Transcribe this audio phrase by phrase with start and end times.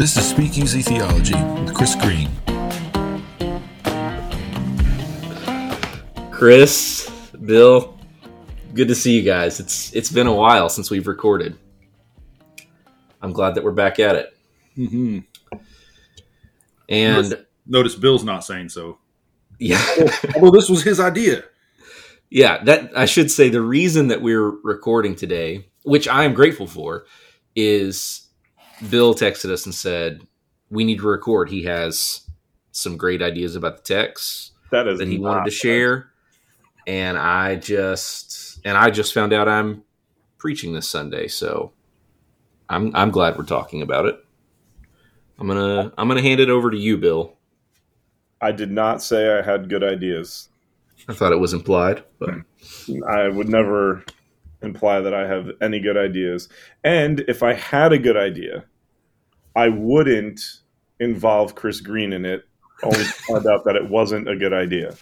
[0.00, 2.30] This is Speakeasy Theology with Chris Green.
[6.30, 7.10] Chris,
[7.44, 7.98] Bill,
[8.72, 9.60] good to see you guys.
[9.60, 11.58] It's it's been a while since we've recorded.
[13.20, 14.36] I'm glad that we're back at it.
[14.74, 15.18] Mm-hmm.
[16.88, 18.96] And Notice Bill's not saying so.
[19.58, 19.84] yeah,
[20.34, 21.44] Although this was his idea.
[22.30, 26.66] yeah, that I should say the reason that we're recording today, which I am grateful
[26.66, 27.04] for,
[27.54, 28.29] is
[28.88, 30.26] Bill texted us and said
[30.70, 31.50] we need to record.
[31.50, 32.22] He has
[32.72, 36.10] some great ideas about the text That is that he wanted to share,
[36.86, 39.82] and I just and I just found out I'm
[40.38, 41.72] preaching this Sunday, so
[42.68, 44.16] I'm I'm glad we're talking about it.
[45.38, 47.36] I'm gonna I'm gonna hand it over to you, Bill.
[48.40, 50.48] I did not say I had good ideas.
[51.08, 52.30] I thought it was implied, but
[53.08, 54.04] I would never
[54.62, 56.48] imply that I have any good ideas.
[56.84, 58.64] And if I had a good idea,
[59.56, 60.40] I wouldn't
[60.98, 62.44] involve Chris Green in it,
[62.82, 64.94] only to find out that it wasn't a good idea.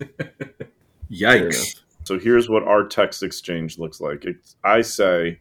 [1.10, 1.80] Yikes.
[2.04, 4.24] So here's what our text exchange looks like.
[4.24, 5.40] It's, I say,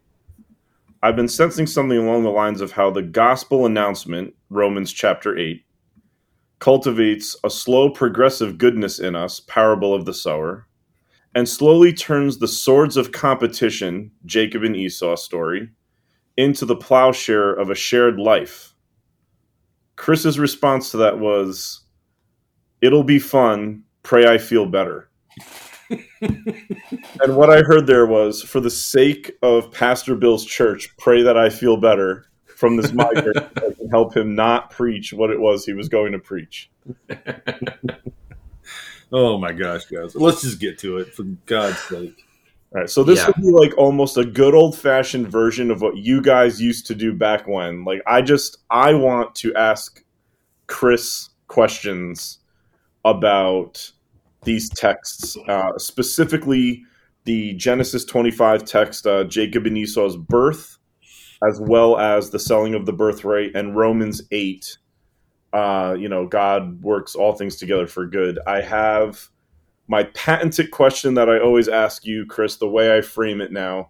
[1.01, 5.63] I've been sensing something along the lines of how the gospel announcement, Romans chapter 8,
[6.59, 10.67] cultivates a slow progressive goodness in us, parable of the sower,
[11.35, 15.69] and slowly turns the swords of competition, Jacob and Esau story,
[16.37, 18.73] into the plowshare of a shared life.
[19.95, 21.81] Chris's response to that was,
[22.81, 23.83] It'll be fun.
[24.03, 25.09] Pray I feel better.
[25.89, 31.37] and what I heard there was, for the sake of Pastor Bill's church, pray that
[31.37, 35.73] I feel better from this migrant can help him not preach what it was he
[35.73, 36.69] was going to preach.
[39.11, 40.15] Oh my gosh, guys.
[40.15, 42.25] Let's just get to it for God's sake.
[42.73, 43.27] All right, so this Yeah.
[43.27, 46.95] would be like almost a good old fashioned version of what you guys used to
[46.95, 47.83] do back when.
[47.83, 50.03] Like, I just I want to ask
[50.67, 52.37] Chris questions
[53.05, 53.91] about
[54.43, 56.83] these texts, uh, specifically
[57.25, 60.77] the Genesis twenty five text, uh, Jacob and Esau's birth,
[61.47, 64.77] as well as the selling of the birthright, and Romans eight.
[65.51, 68.39] Uh, you know, God works all things together for good.
[68.45, 69.29] I have
[69.87, 73.89] my patented question that I always ask you, Chris, the way I frame it now.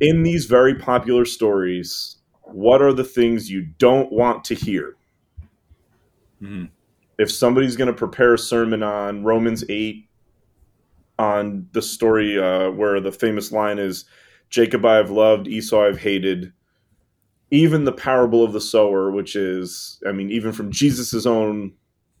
[0.00, 4.96] In these very popular stories, what are the things you don't want to hear?
[6.42, 6.70] Mhm.
[7.18, 10.06] If somebody's going to prepare a sermon on Romans 8,
[11.18, 14.06] on the story uh, where the famous line is,
[14.48, 16.52] Jacob I have loved, Esau I've hated,
[17.50, 21.72] even the parable of the sower, which is, I mean, even from Jesus' own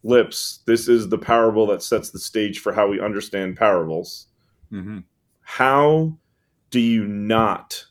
[0.02, 4.26] lips, this is the parable that sets the stage for how we understand parables.
[4.72, 4.98] Mm-hmm.
[5.42, 6.16] How
[6.70, 7.84] do you not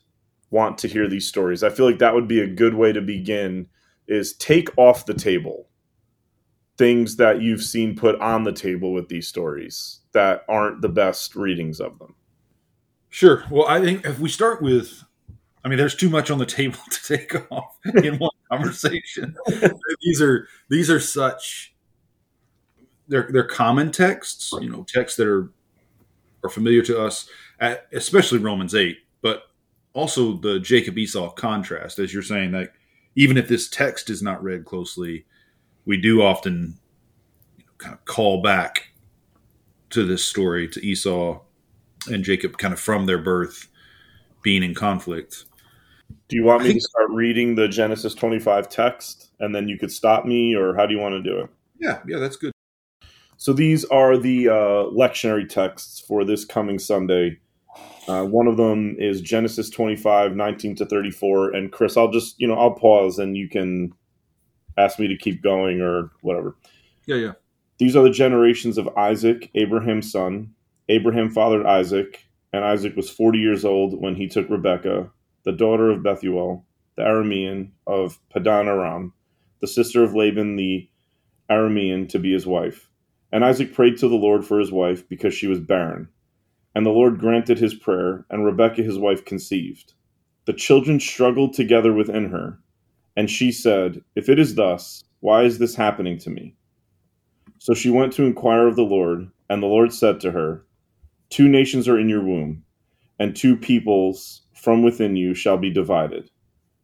[0.50, 1.62] want to hear these stories?
[1.62, 3.68] I feel like that would be a good way to begin
[4.06, 5.68] is take off the table
[6.76, 11.36] things that you've seen put on the table with these stories that aren't the best
[11.36, 12.14] readings of them.
[13.10, 13.44] Sure.
[13.50, 15.04] Well, I think if we start with,
[15.64, 19.36] I mean, there's too much on the table to take off in one conversation.
[20.02, 21.74] these are these are such
[23.08, 25.50] they're they're common texts, you know, texts that are
[26.42, 27.28] are familiar to us,
[27.58, 29.50] at, especially Romans eight, but
[29.92, 32.72] also the Jacob Esau contrast, as you're saying that
[33.16, 35.26] even if this text is not read closely,
[35.84, 36.78] we do often
[37.58, 38.92] you know, kind of call back
[39.90, 41.40] to this story to Esau
[42.06, 43.68] and Jacob kind of from their birth
[44.42, 45.44] being in conflict.
[46.30, 49.90] Do you want me to start reading the Genesis 25 text and then you could
[49.90, 51.50] stop me or how do you want to do it?
[51.80, 52.52] Yeah, yeah, that's good.
[53.36, 57.40] So these are the uh, lectionary texts for this coming Sunday.
[58.06, 61.52] Uh, one of them is Genesis 25, 19 to 34.
[61.52, 63.92] And Chris, I'll just, you know, I'll pause and you can
[64.78, 66.56] ask me to keep going or whatever.
[67.06, 67.32] Yeah, yeah.
[67.78, 70.54] These are the generations of Isaac, Abraham's son.
[70.88, 75.10] Abraham fathered Isaac, and Isaac was 40 years old when he took Rebekah,
[75.44, 76.64] the daughter of Bethuel,
[76.96, 79.12] the Aramean of Padan Aram,
[79.60, 80.88] the sister of Laban the
[81.50, 82.90] Aramean, to be his wife.
[83.32, 86.08] And Isaac prayed to the Lord for his wife because she was barren.
[86.74, 89.94] And the Lord granted his prayer, and Rebekah his wife conceived.
[90.46, 92.58] The children struggled together within her,
[93.16, 96.56] and she said, If it is thus, why is this happening to me?
[97.58, 100.64] So she went to inquire of the Lord, and the Lord said to her,
[101.28, 102.64] Two nations are in your womb,
[103.20, 106.28] and two peoples from within you shall be divided.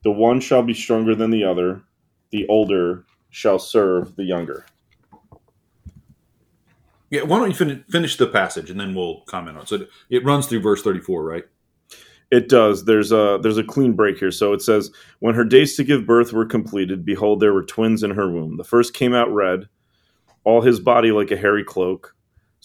[0.04, 1.82] The one shall be stronger than the other,
[2.30, 4.66] the older shall serve the younger.
[7.10, 9.68] Yeah, why don't you fin- finish the passage and then we'll comment on it.
[9.68, 11.44] So it runs through verse 34, right?
[12.30, 12.84] It does.
[12.84, 14.32] There's a there's a clean break here.
[14.32, 14.90] So it says,
[15.20, 18.56] "When her days to give birth were completed, behold, there were twins in her womb.
[18.56, 19.68] The first came out red,
[20.42, 22.15] all his body like a hairy cloak.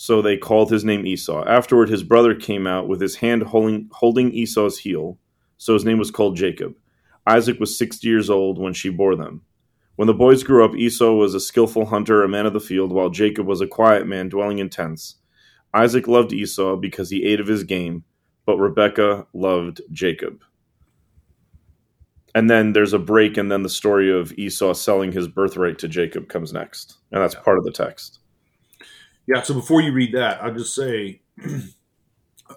[0.04, 1.46] So they called his name Esau.
[1.46, 5.20] Afterward, his brother came out with his hand holding holding Esau's heel.
[5.58, 6.74] So his name was called Jacob.
[7.28, 9.44] Isaac was sixty years old when she bore them.
[9.98, 12.92] When the boys grew up, Esau was a skillful hunter, a man of the field,
[12.92, 15.18] while Jacob was a quiet man dwelling in tents.
[15.72, 18.04] Isaac loved Esau because he ate of his game."
[18.48, 20.42] but Rebekah loved Jacob.
[22.34, 25.88] And then there's a break, and then the story of Esau selling his birthright to
[25.88, 26.98] Jacob comes next.
[27.12, 27.42] And that's Yeah.
[27.42, 28.18] part of the text.
[29.28, 31.22] Yeah, so before you read that, I'll just say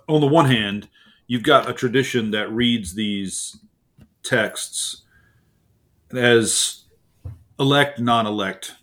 [0.08, 0.88] on the one hand,
[1.26, 3.58] you've got a tradition that reads these
[4.22, 5.02] texts
[6.12, 6.84] as
[7.58, 8.74] elect, non elect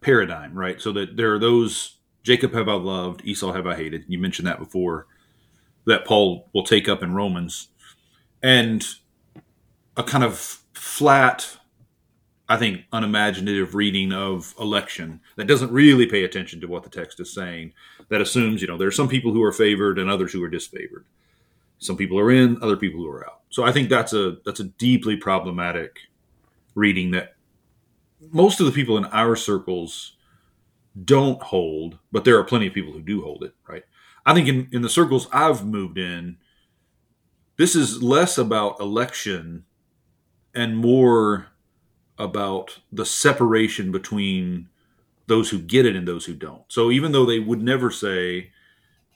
[0.00, 0.80] paradigm, right?
[0.80, 4.04] So that there are those Jacob have I loved, Esau have I hated.
[4.08, 5.06] You mentioned that before,
[5.86, 7.68] that Paul will take up in Romans.
[8.42, 8.86] And
[9.96, 11.57] a kind of flat,
[12.48, 17.20] I think, unimaginative reading of election that doesn't really pay attention to what the text
[17.20, 17.74] is saying,
[18.08, 20.50] that assumes, you know, there are some people who are favored and others who are
[20.50, 21.04] disfavored.
[21.78, 23.40] Some people are in, other people who are out.
[23.50, 25.98] So I think that's a that's a deeply problematic
[26.74, 27.34] reading that
[28.30, 30.16] most of the people in our circles
[31.04, 33.84] don't hold, but there are plenty of people who do hold it, right?
[34.26, 36.38] I think in, in the circles I've moved in,
[37.56, 39.64] this is less about election
[40.54, 41.48] and more
[42.18, 44.68] about the separation between
[45.26, 46.62] those who get it and those who don't.
[46.68, 48.50] So even though they would never say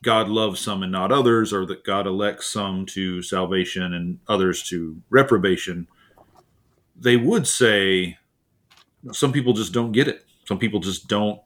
[0.02, 4.62] God loves some and not others, or that God elects some to salvation and others
[4.64, 5.87] to reprobation,
[6.96, 8.19] they would say
[9.12, 10.25] some people just don't get it.
[10.44, 11.40] Some people just don't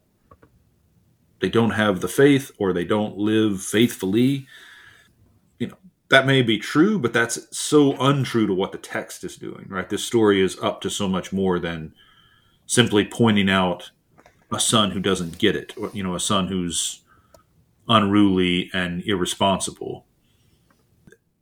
[1.40, 4.46] they don't have the faith or they don't live faithfully.
[6.08, 9.88] That may be true, but that's so untrue to what the text is doing, right?
[9.88, 11.94] This story is up to so much more than
[12.66, 13.90] simply pointing out
[14.52, 17.02] a son who doesn't get it, or you know, a son who's
[17.88, 20.06] unruly and irresponsible.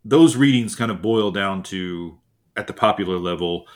[0.04, 2.18] Those readings kind of boil down to,
[2.56, 3.66] at the popular level,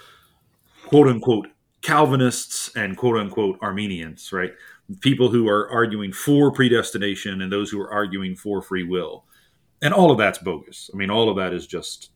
[0.87, 1.49] quote unquote
[1.83, 4.53] Calvinists and quote unquote Arminians, right?
[5.01, 9.25] People who are arguing for predestination and those who are arguing for free will.
[9.81, 10.91] And all of that's bogus.
[10.93, 12.11] I mean, all of that is just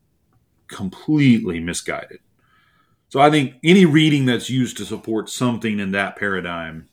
[0.66, 2.18] completely misguided.
[3.08, 6.88] So I think any reading that's used to support something in that paradigm,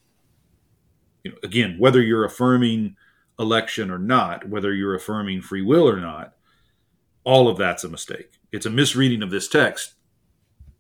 [1.24, 2.98] you know, again, whether you're affirming
[3.40, 6.34] election or not, whether you're affirming free will or not,
[7.24, 8.34] all of that's a mistake.
[8.52, 9.94] It's a misreading of this text,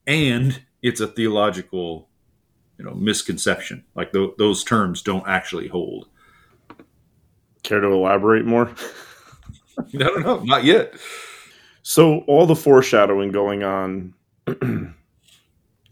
[0.05, 2.09] and it's a theological,
[2.77, 3.85] you know, misconception.
[3.95, 6.09] Like th- those terms don't actually hold.
[7.63, 8.73] Care to elaborate more?
[9.93, 10.93] I don't know, not yet.
[11.83, 14.13] So all the foreshadowing going on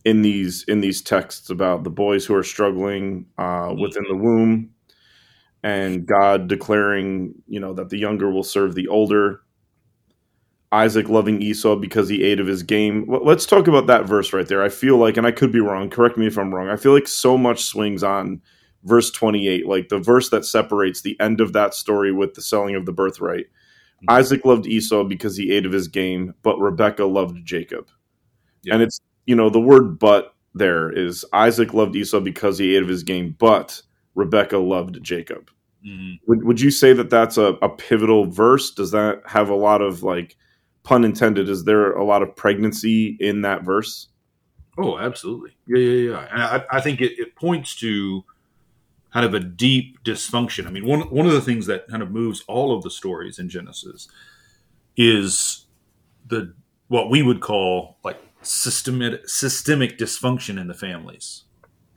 [0.05, 4.71] in these in these texts about the boys who are struggling uh, within the womb,
[5.63, 9.41] and God declaring, you know, that the younger will serve the older.
[10.71, 13.05] Isaac loving Esau because he ate of his game.
[13.23, 14.61] Let's talk about that verse right there.
[14.61, 15.89] I feel like, and I could be wrong.
[15.89, 16.67] Correct me if I'm wrong.
[16.67, 18.41] I feel like so much swings on
[18.83, 22.75] verse 28, like the verse that separates the end of that story with the selling
[22.75, 23.45] of the birthright.
[24.09, 27.87] Isaac loved Esau because he ate of his game, but Rebecca loved Jacob.
[28.63, 28.75] Yeah.
[28.75, 32.83] And it's, you know, the word but there is Isaac loved Esau because he ate
[32.83, 33.81] of his game, but
[34.15, 35.49] Rebecca loved Jacob.
[35.85, 36.19] Mhm.
[36.27, 38.71] Would, would you say that that's a, a pivotal verse?
[38.71, 40.35] Does that have a lot of like,
[40.83, 44.07] pun intended, is there a lot of pregnancy in that verse?
[44.77, 45.57] Oh, absolutely.
[45.67, 46.27] Yeah, yeah, yeah.
[46.31, 48.23] And I, I think it, it points to
[49.17, 50.67] kind of a deep dysfunction.
[50.67, 53.39] I mean, one one of the things that kind of moves all of the stories
[53.39, 54.07] in Genesis
[54.95, 55.65] is
[56.27, 56.53] the
[56.87, 61.45] what we would call like systemic systemic dysfunction in the families,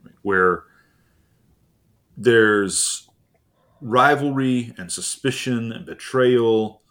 [0.03, 0.15] right?
[0.23, 0.63] where
[2.17, 3.07] there's
[3.81, 6.81] rivalry and suspicion and betrayal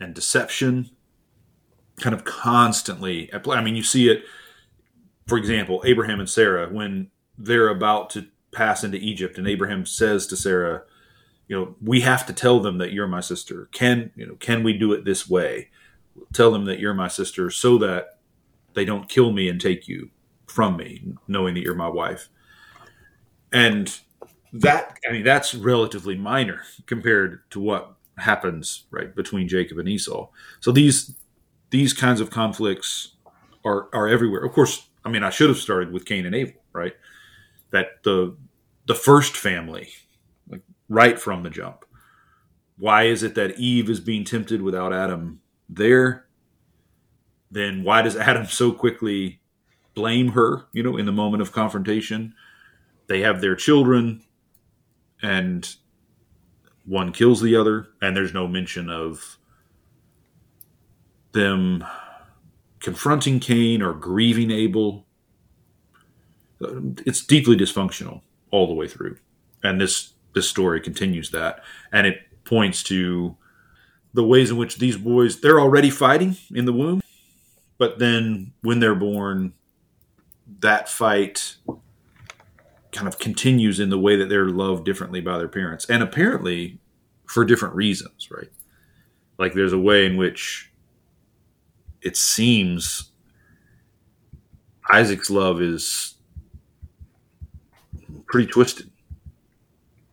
[0.00, 0.88] and deception
[2.00, 3.58] kind of constantly at play.
[3.58, 4.22] I mean, you see it
[5.26, 10.26] for example, Abraham and Sarah, when they're about to pass into Egypt, and Abraham says
[10.28, 10.82] to Sarah,
[11.48, 13.68] "You know, we have to tell them that you're my sister.
[13.72, 14.34] Can you know?
[14.36, 15.70] Can we do it this way?
[16.32, 18.20] Tell them that you're my sister, so that
[18.74, 20.10] they don't kill me and take you
[20.46, 22.28] from me, knowing that you're my wife."
[23.52, 23.96] And
[24.52, 30.28] that, I mean, that's relatively minor compared to what happens right between Jacob and Esau.
[30.60, 31.16] So these
[31.70, 33.16] these kinds of conflicts
[33.64, 34.44] are are everywhere.
[34.44, 36.94] Of course, I mean, I should have started with Cain and Abel, right?
[37.70, 38.36] That the
[38.86, 39.88] the first family,
[40.48, 41.84] like right from the jump.
[42.76, 46.24] Why is it that Eve is being tempted without Adam there?
[47.54, 49.40] then why does Adam so quickly
[49.94, 52.34] blame her, you know, in the moment of confrontation?
[53.06, 54.22] They have their children
[55.22, 55.74] and
[56.84, 59.38] one kills the other, and there's no mention of
[61.32, 61.84] them
[62.80, 65.06] confronting Cain or grieving Abel.
[66.60, 68.22] Uh, it's deeply dysfunctional
[68.54, 69.16] all the way through,
[69.64, 73.36] and this this story continues that, and it points to
[74.12, 77.02] the ways in which these boys they're already fighting in the womb,
[77.78, 79.52] but then when they're born,
[80.60, 81.56] that fight
[82.92, 86.78] kind of continues in the way that they're loved differently by their parents, and apparently
[87.26, 88.52] for different reasons, right?
[89.36, 90.70] Like there's a way in which
[92.02, 93.10] it seems
[94.88, 96.13] Isaac's love is
[98.26, 98.90] pretty twisted.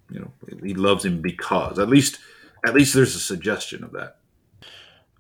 [0.10, 0.32] You know,
[0.64, 2.20] he loves him because at least
[2.66, 4.18] at least there's a suggestion of that.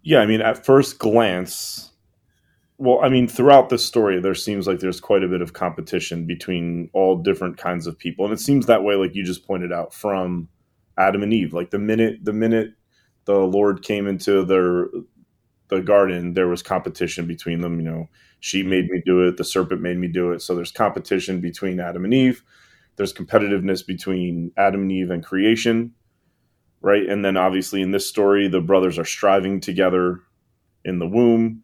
[0.03, 1.91] Yeah, I mean, at first glance,
[2.77, 6.25] well, I mean, throughout the story, there seems like there's quite a bit of competition
[6.25, 9.71] between all different kinds of people, and it seems that way, like you just pointed
[9.71, 10.49] out, from
[10.97, 11.53] Adam and Eve.
[11.53, 12.73] Like the minute the minute
[13.25, 14.87] the Lord came into their
[15.67, 17.79] the garden, there was competition between them.
[17.79, 20.41] You know, she made me do it, the serpent made me do it.
[20.41, 22.43] So there's competition between Adam and Eve.
[22.95, 25.93] There's competitiveness between Adam and Eve and creation,
[26.81, 27.07] right?
[27.07, 30.19] And then obviously in this story, the brothers are striving together
[30.83, 31.63] in the womb.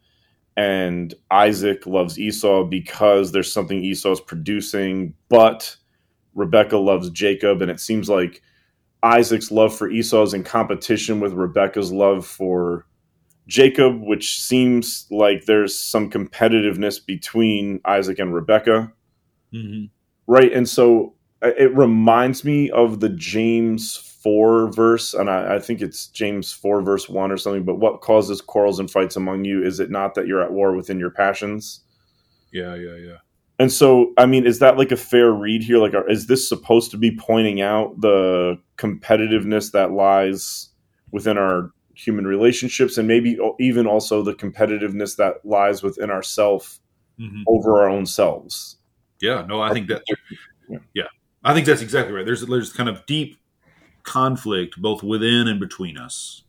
[0.55, 5.75] And Isaac loves Esau because there's something Esau's producing, but
[6.33, 7.61] Rebecca loves Jacob.
[7.61, 8.41] And it seems like
[9.03, 12.87] Isaac's love for Esau is in competition with Rebecca's love for
[13.47, 18.91] Jacob, which seems like there's some competitiveness between Isaac and Rebecca.
[19.53, 19.85] Mm-hmm.
[20.25, 20.51] Right.
[20.51, 26.07] And so it reminds me of the James 4 verse, and I, I, think it's
[26.07, 27.63] James 4, verse 1 or something.
[27.63, 29.63] But what causes quarrels and fights among you?
[29.63, 31.81] Is it not that you're at war within your passions?
[32.51, 33.17] Yeah, yeah, yeah.
[33.59, 35.77] And so, I mean, is that like a fair read here?
[35.77, 40.69] Like, is this supposed to be pointing out the competitiveness that lies
[41.11, 46.79] within our human relationships and maybe even also the competitiveness that lies within ourself
[47.19, 47.41] mm-hmm.
[47.47, 48.77] over our own selves?
[49.21, 50.03] Yeah, no, I think that,
[50.93, 51.05] yeah.
[51.47, 52.25] I think that's exactly right.
[52.25, 53.37] There's, there's kind of deep
[54.03, 56.43] conflict both within and between us.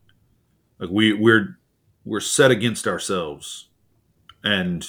[0.78, 1.58] Like we, we're,
[2.04, 3.68] we're set against ourselves
[4.44, 4.86] and,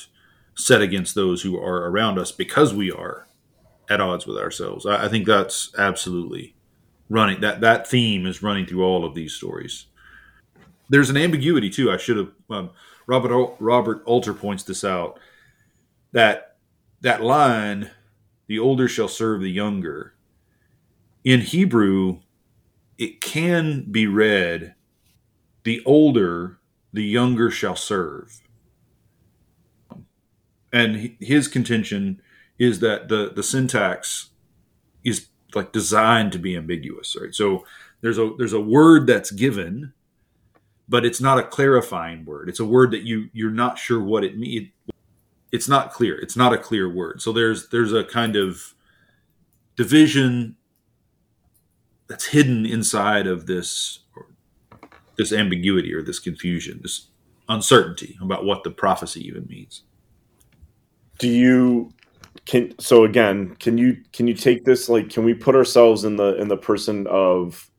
[0.60, 3.28] set against those who are around us because we are
[3.90, 4.86] at odds with ourselves.
[4.86, 6.54] I, I think that's absolutely
[7.10, 9.86] running that that theme is running through all of these stories.
[10.90, 11.92] There's an ambiguity too.
[11.92, 12.72] I should have um,
[13.08, 15.18] Robert Robert Alter points this out
[16.12, 16.58] that
[17.02, 17.92] that line,
[18.50, 20.16] "The older shall serve the younger,"
[21.24, 22.20] in Hebrew,
[22.98, 24.76] it can be read,
[25.64, 26.60] "The older,
[26.92, 28.42] the younger shall serve."
[30.72, 32.22] and his contention
[32.58, 34.30] is that the the syntax
[35.04, 37.34] is like designed to be ambiguous right?
[37.34, 37.66] So
[38.02, 39.94] there's a there's a word that's given
[40.90, 42.50] but it's not a clarifying word.
[42.50, 44.70] It's a word that you you're not sure what it means
[45.52, 46.20] it's not clear.
[46.20, 47.22] It's not a clear word.
[47.22, 48.74] So there's there's a kind of
[49.76, 50.56] division
[52.08, 54.00] that's hidden inside of this
[55.18, 57.08] this ambiguity or this confusion this
[57.50, 59.84] uncertainty about what the prophecy even means.
[61.18, 61.92] Do you
[62.46, 66.16] can so again can you can you take this like can we put ourselves in
[66.16, 67.70] the in the person of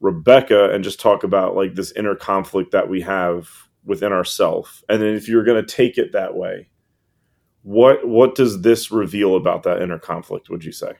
[0.00, 3.48] rebecca and just talk about like this inner conflict that we have
[3.84, 4.82] within ourself?
[4.88, 6.69] And then if you're going to take it that way
[7.62, 10.92] what what does this reveal about that inner conflict would you say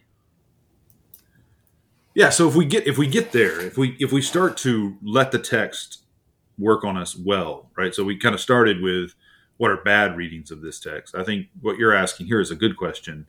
[2.15, 4.97] yeah so if we get if we get there if we if we start to
[5.03, 6.05] let the text
[6.59, 9.15] work on us well right so we kind of started with
[9.61, 11.15] what are bad readings of this text.
[11.15, 13.27] I think what you're asking here is a good question.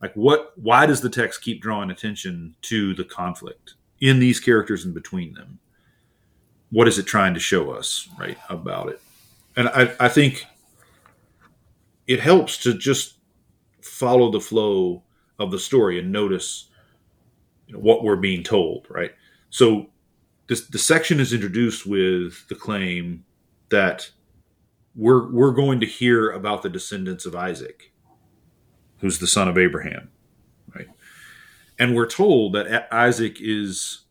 [0.00, 4.84] Like what why does the text keep drawing attention to the conflict in these characters
[4.84, 5.58] and between them?
[6.70, 9.00] What is it trying to show us, right, about it?
[9.56, 10.46] And I, I think
[12.06, 13.18] it helps to just
[13.82, 15.02] follow the flow
[15.38, 16.68] of the story and notice
[17.66, 19.12] you know, what we're being told, right?
[19.50, 19.90] So
[20.48, 23.24] this the section is introduced with the claim
[23.70, 24.10] that
[24.94, 27.92] we're we're going to hear about the descendants of Isaac,
[28.98, 30.10] who's the son of Abraham,
[30.74, 30.88] right?
[31.78, 34.04] And we're told that Isaac is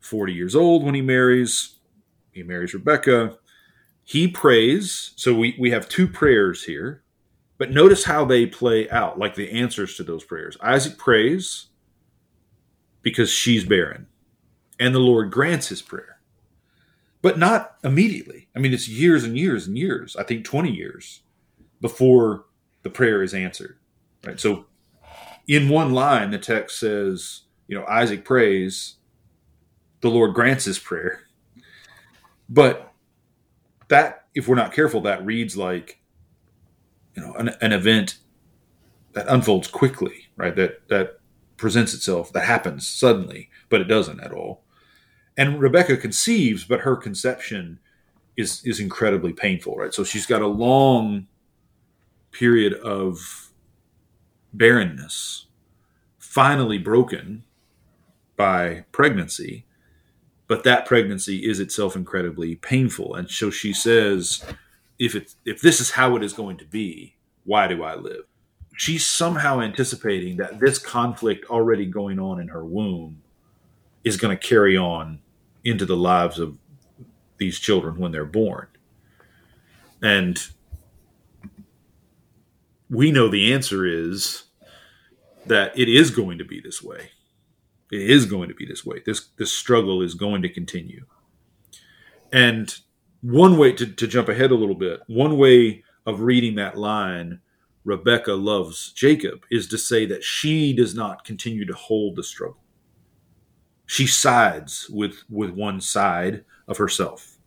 [0.00, 1.76] 40 years old when he marries.
[2.30, 3.38] He marries Rebecca.
[4.02, 5.12] He prays.
[5.16, 7.03] So we, we have two prayers here,
[7.58, 10.56] but notice how they play out, like the answers to those prayers.
[10.62, 11.66] Isaac prays
[13.02, 14.06] because she's barren,
[14.80, 16.16] and the Lord grants his prayer.
[17.22, 18.48] but not immediately.
[18.54, 20.16] I mean, it's years and years and years.
[20.16, 21.22] I think 20 years
[21.80, 22.46] before
[22.82, 23.78] the prayer is answered.
[24.26, 24.38] Right.
[24.40, 24.66] So
[25.48, 28.96] in one line, the text says, you know, Isaac prays,
[30.02, 31.22] the Lord grants his prayer.
[32.48, 32.92] But
[33.88, 36.00] that, if we're not careful, that reads like,
[37.14, 38.18] you know, an, an event
[39.12, 40.54] that unfolds quickly, right?
[40.56, 41.18] That that
[41.56, 44.62] presents itself, that happens suddenly, but it doesn't at all.
[45.36, 47.78] And Rebecca conceives, but her conception
[48.36, 49.94] is is incredibly painful, right?
[49.94, 51.26] So she's got a long
[52.32, 53.50] period of
[54.52, 55.46] barrenness,
[56.18, 57.44] finally broken
[58.36, 59.66] by pregnancy,
[60.48, 63.14] but that pregnancy is itself incredibly painful.
[63.14, 64.44] And so she says,
[64.98, 68.24] if it's if this is how it is going to be, why do I live?
[68.76, 73.22] she's somehow anticipating that this conflict already going on in her womb
[74.02, 75.20] is going to carry on
[75.64, 76.56] into the lives of
[77.38, 78.66] these children when they're born.
[80.02, 80.38] And
[82.90, 84.44] we know the answer is
[85.46, 87.10] that it is going to be this way.
[87.90, 89.02] It is going to be this way.
[89.06, 91.06] This this struggle is going to continue.
[92.32, 92.76] And
[93.24, 97.40] one way to, to jump ahead a little bit, one way of reading that line
[97.84, 102.62] Rebecca loves Jacob is to say that she does not continue to hold the struggle.
[103.86, 107.38] She sides with, with one side of herself,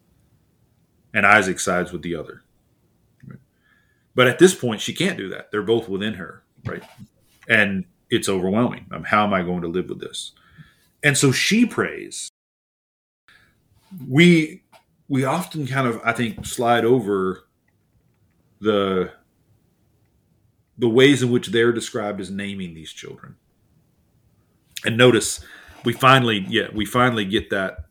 [1.14, 2.44] and Isaac sides with the other.
[4.16, 5.52] But at this point, she can't do that.
[5.52, 6.84] They're both within her, right?
[7.48, 8.88] And it's overwhelming.
[8.92, 10.32] Um, how am I going to live with this?
[11.04, 12.30] And so she prays.
[14.08, 14.64] We
[15.08, 17.44] we often kind of, I think, slide over
[18.60, 19.12] the
[20.78, 23.36] the ways in which they're described as naming these children.
[24.86, 25.44] And notice
[25.84, 27.86] we finally, yeah, we finally get that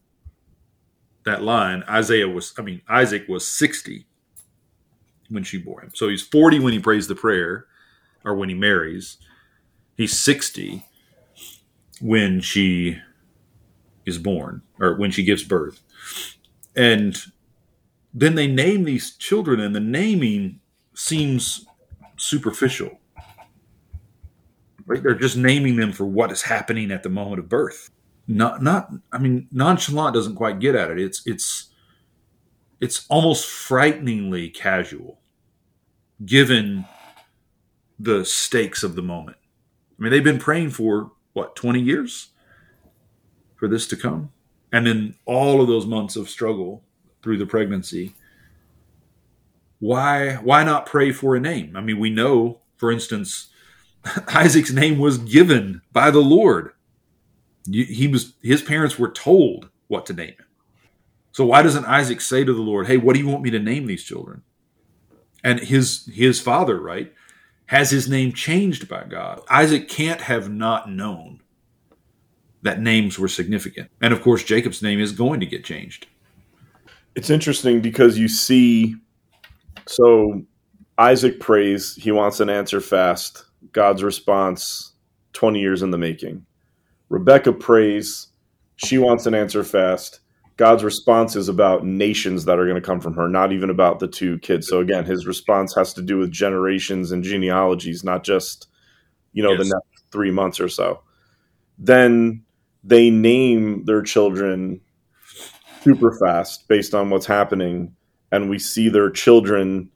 [1.24, 1.82] that line.
[1.88, 4.06] Isaiah was, I mean, Isaac was 60
[5.28, 5.90] when she bore him.
[5.94, 7.66] So he's 40 when he prays the prayer
[8.24, 9.18] or when he marries.
[9.96, 10.86] He's 60
[12.00, 12.98] when she
[14.04, 15.82] is born or when she gives birth.
[16.76, 17.16] And
[18.12, 20.60] then they name these children, and the naming
[20.94, 21.66] seems
[22.16, 22.98] superficial.
[24.86, 25.02] Right?
[25.02, 27.90] They're just naming them for what is happening at the moment of birth.
[28.28, 30.98] Not not I mean nonchalant doesn't quite get at it.
[30.98, 31.68] It's it's
[32.80, 35.20] it's almost frighteningly casual
[36.24, 36.84] given
[37.98, 39.36] the stakes of the moment.
[39.98, 42.30] I mean they've been praying for what 20 years
[43.56, 44.32] for this to come
[44.72, 46.82] and then all of those months of struggle
[47.22, 48.14] through the pregnancy
[49.78, 51.76] why why not pray for a name?
[51.76, 53.48] I mean, we know, for instance,
[54.28, 56.72] Isaac's name was given by the Lord.
[57.70, 60.46] He was his parents were told what to name him.
[61.32, 63.58] So why doesn't Isaac say to the Lord, "Hey, what do you want me to
[63.58, 64.42] name these children?"
[65.44, 67.12] And his his father, right,
[67.66, 69.40] has his name changed by God.
[69.50, 71.40] Isaac can't have not known
[72.66, 73.90] that names were significant.
[74.00, 76.06] And of course, Jacob's name is going to get changed.
[77.14, 78.96] It's interesting because you see
[79.86, 80.42] so
[80.98, 83.44] Isaac prays, he wants an answer fast.
[83.72, 84.92] God's response,
[85.32, 86.44] 20 years in the making.
[87.08, 88.28] Rebecca prays,
[88.76, 90.20] she wants an answer fast.
[90.56, 93.98] God's response is about nations that are going to come from her, not even about
[93.98, 94.66] the two kids.
[94.66, 98.66] So again, his response has to do with generations and genealogies, not just,
[99.34, 99.58] you know, yes.
[99.58, 101.02] the next three months or so.
[101.78, 102.42] Then
[102.86, 104.80] they name their children
[105.82, 107.94] super fast based on what's happening
[108.32, 109.90] and we see their children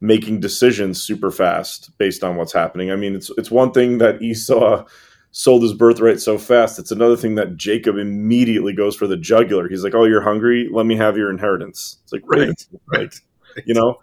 [0.00, 2.90] making decisions super fast based on what's happening.
[2.90, 4.84] I mean, it's it's one thing that Esau
[5.30, 6.78] sold his birthright so fast.
[6.78, 9.68] It's another thing that Jacob immediately goes for the jugular.
[9.68, 10.68] He's like, "Oh, you're hungry?
[10.70, 13.14] Let me have your inheritance." It's like, right, right, right.
[13.64, 13.96] you know.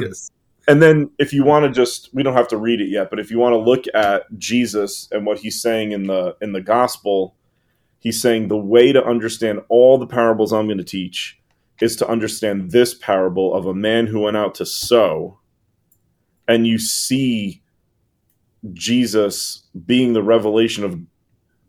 [0.00, 0.30] yes.
[0.68, 3.20] And then, if you want to just, we don't have to read it yet, but
[3.20, 6.60] if you want to look at Jesus and what he's saying in the in the
[6.60, 7.36] gospel,
[7.98, 11.38] he's saying the way to understand all the parables I'm going to teach
[11.80, 15.38] is to understand this parable of a man who went out to sow,
[16.48, 17.62] and you see
[18.72, 20.98] Jesus being the revelation of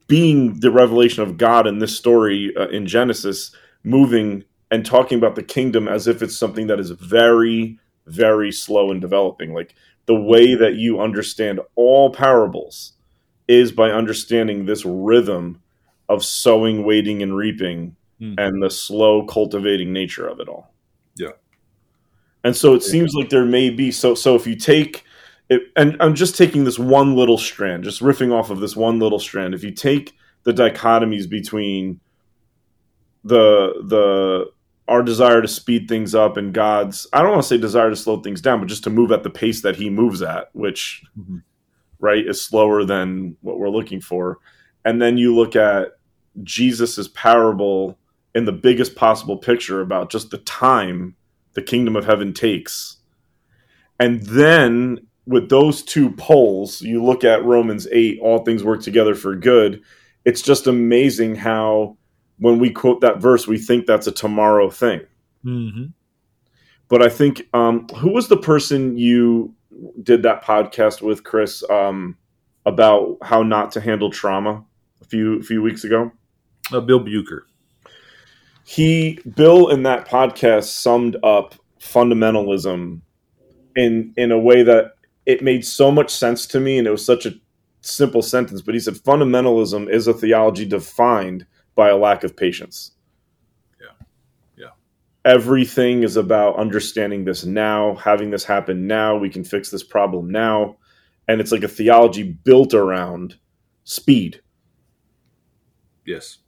[0.08, 3.52] being the revelation of God in this story uh, in Genesis,
[3.84, 8.92] moving and talking about the kingdom as if it's something that is very, very slow
[8.92, 9.54] in developing.
[9.54, 12.94] Like the way that you understand all parables
[13.48, 15.62] is by understanding this rhythm
[16.10, 18.36] of sowing, waiting, and reaping mm.
[18.38, 20.74] and the slow cultivating nature of it all.
[21.16, 21.32] Yeah.
[22.44, 25.04] And so it seems like there may be so so if you take
[25.50, 29.00] it and I'm just taking this one little strand, just riffing off of this one
[29.00, 29.54] little strand.
[29.54, 32.00] If you take the dichotomies between
[33.24, 34.46] the the
[34.88, 37.96] our desire to speed things up and God's I don't want to say desire to
[37.96, 41.04] slow things down, but just to move at the pace that he moves at, which
[41.20, 41.44] Mhm.
[42.00, 44.38] right is slower than what we're looking for.
[44.86, 45.98] And then you look at
[46.44, 47.98] Jesus's parable
[48.36, 51.16] in the biggest possible picture about just the time
[51.54, 52.98] the kingdom of heaven takes.
[54.00, 59.16] And then with those two poles, you look at Romans 8, all things work together
[59.16, 59.82] for good.
[60.24, 61.98] It's just amazing how
[62.40, 65.02] when we quote that verse, we think that's a tomorrow thing.
[65.44, 65.86] Mm-hmm.
[66.90, 69.54] But I think um, who was the person you
[70.04, 72.18] did that podcast with, Chris, um,
[72.66, 74.64] about how not to handle trauma
[75.02, 76.12] a few few weeks ago?
[76.72, 77.46] Uh, Bill Bucher.
[78.64, 83.02] He Bill in that podcast summed up fundamentalism
[83.76, 84.96] in in a way that
[85.26, 87.34] it made so much sense to me, and it was such a
[87.82, 88.62] simple sentence.
[88.62, 91.46] But he said fundamentalism is a theology defined
[91.78, 92.92] by a lack of patience.
[93.80, 94.06] Yeah.
[94.58, 94.70] Yeah.
[95.24, 99.16] Everything is about understanding this now, having this happen now.
[99.16, 100.76] We can fix this problem now.
[101.30, 103.38] And it's like a theology built around
[103.86, 104.42] speed.
[106.06, 106.40] Yes.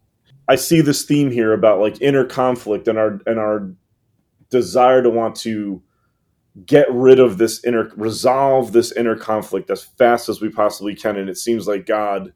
[0.48, 3.72] I see this theme here about like inner conflict and our and our
[4.50, 5.84] desire to want to
[6.66, 11.18] get rid of this inner resolve this inner conflict as fast as we possibly can
[11.18, 12.34] and it seems like God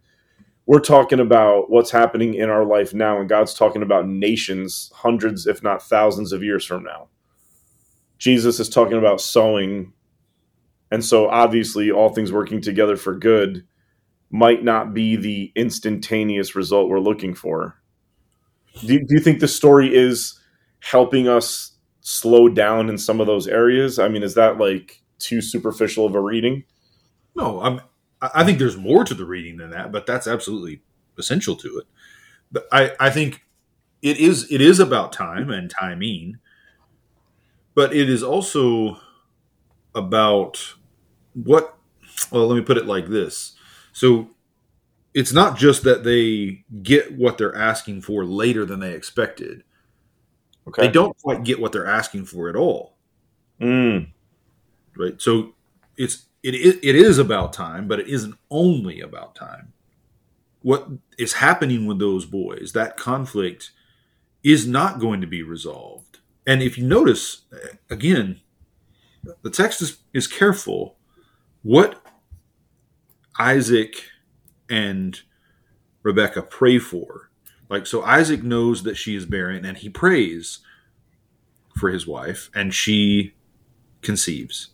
[0.65, 5.45] we're talking about what's happening in our life now and God's talking about nations hundreds
[5.45, 7.09] if not thousands of years from now.
[8.17, 9.93] Jesus is talking about sowing
[10.91, 13.65] and so obviously all things working together for good
[14.29, 17.75] might not be the instantaneous result we're looking for.
[18.81, 20.39] Do, do you think the story is
[20.81, 21.71] helping us
[22.01, 23.99] slow down in some of those areas?
[23.99, 26.63] I mean, is that like too superficial of a reading?
[27.35, 27.81] No, I'm.
[28.33, 30.81] I think there's more to the reading than that, but that's absolutely
[31.17, 31.87] essential to it.
[32.51, 33.45] But I, I think
[34.01, 36.39] it is it is about time and timing,
[37.75, 38.99] but it is also
[39.95, 40.75] about
[41.33, 41.77] what.
[42.31, 43.53] Well, let me put it like this.
[43.91, 44.29] So
[45.13, 49.63] it's not just that they get what they're asking for later than they expected.
[50.67, 50.83] Okay.
[50.83, 52.95] They don't quite get what they're asking for at all.
[53.59, 54.09] Mm,
[54.97, 55.21] right?
[55.21, 55.53] So
[55.97, 59.73] it's it is it is about time, but it isn't only about time.
[60.61, 62.71] What is happening with those boys?
[62.73, 63.71] That conflict
[64.43, 66.19] is not going to be resolved.
[66.45, 67.41] And if you notice,
[67.89, 68.41] again,
[69.41, 70.97] the text is, is careful.
[71.61, 72.05] What
[73.39, 74.03] Isaac
[74.69, 75.21] and
[76.01, 77.29] Rebecca pray for,
[77.69, 80.59] like so, Isaac knows that she is barren, and he prays
[81.77, 83.33] for his wife, and she
[84.01, 84.72] conceives.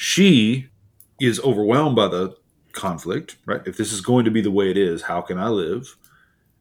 [0.00, 0.68] She
[1.20, 2.36] is overwhelmed by the
[2.70, 3.62] conflict, right?
[3.66, 5.96] If this is going to be the way it is, how can I live?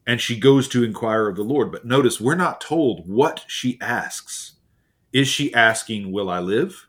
[0.08, 1.72] And she goes to inquire of the Lord.
[1.72, 4.54] But notice, we're not told what she asks.
[5.14, 6.88] Is she asking, Will I live?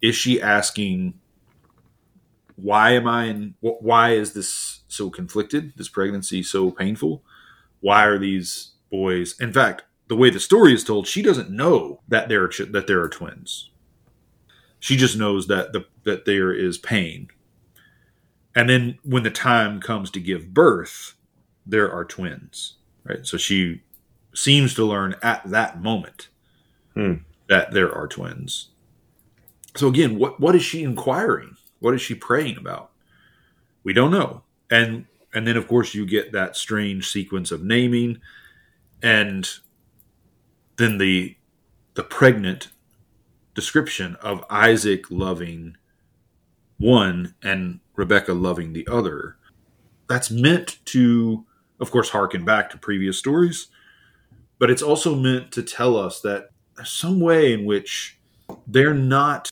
[0.00, 1.20] Is she asking,
[2.56, 7.22] Why am I in, why is this so conflicted, this pregnancy so painful?
[7.80, 12.00] Why are these boys, in fact, the way the story is told, she doesn't know
[12.08, 13.68] that there are, that there are twins.
[14.80, 17.28] She just knows that the, that there is pain.
[18.54, 21.14] And then when the time comes to give birth,
[21.66, 23.24] there are twins, right?
[23.26, 23.82] So she
[24.34, 26.28] seems to learn at that moment
[26.94, 27.14] Hmm.
[27.48, 28.70] that there are twins.
[29.76, 31.56] So again, what what is she inquiring?
[31.78, 32.90] What is she praying about?
[33.84, 34.42] We don't know.
[34.70, 38.20] And and then of course you get that strange sequence of naming
[39.02, 39.48] and
[40.76, 41.36] then the
[41.94, 42.68] the pregnant
[43.58, 45.76] description of Isaac loving
[46.78, 49.36] one and Rebecca loving the other.
[50.08, 51.44] That's meant to,
[51.80, 53.66] of course, harken back to previous stories,
[54.60, 56.50] but it's also meant to tell us that
[56.84, 58.20] some way in which
[58.64, 59.50] they're not,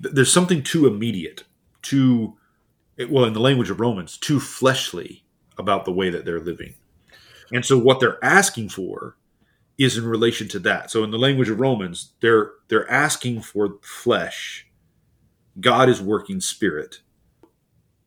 [0.00, 1.44] there's something too immediate,
[1.82, 2.38] too,
[3.10, 5.24] well, in the language of Romans, too fleshly
[5.58, 6.74] about the way that they're living.
[7.52, 9.18] And so what they're asking for
[9.84, 10.90] is in relation to that.
[10.90, 14.66] So in the language of Romans, they're they're asking for flesh.
[15.60, 17.00] God is working spirit.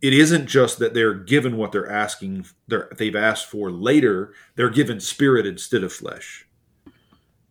[0.02, 4.70] It isn't just that they're given what they're asking they're, they've asked for later, they're
[4.70, 6.48] given spirit instead of flesh.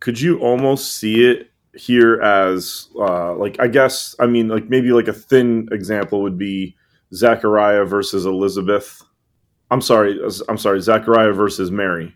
[0.01, 4.93] could you almost see it here as uh, like I guess I mean like maybe
[4.93, 6.77] like a thin example would be
[7.15, 9.03] Zachariah versus Elizabeth.
[9.71, 12.15] I'm sorry, I'm sorry, Zachariah versus Mary.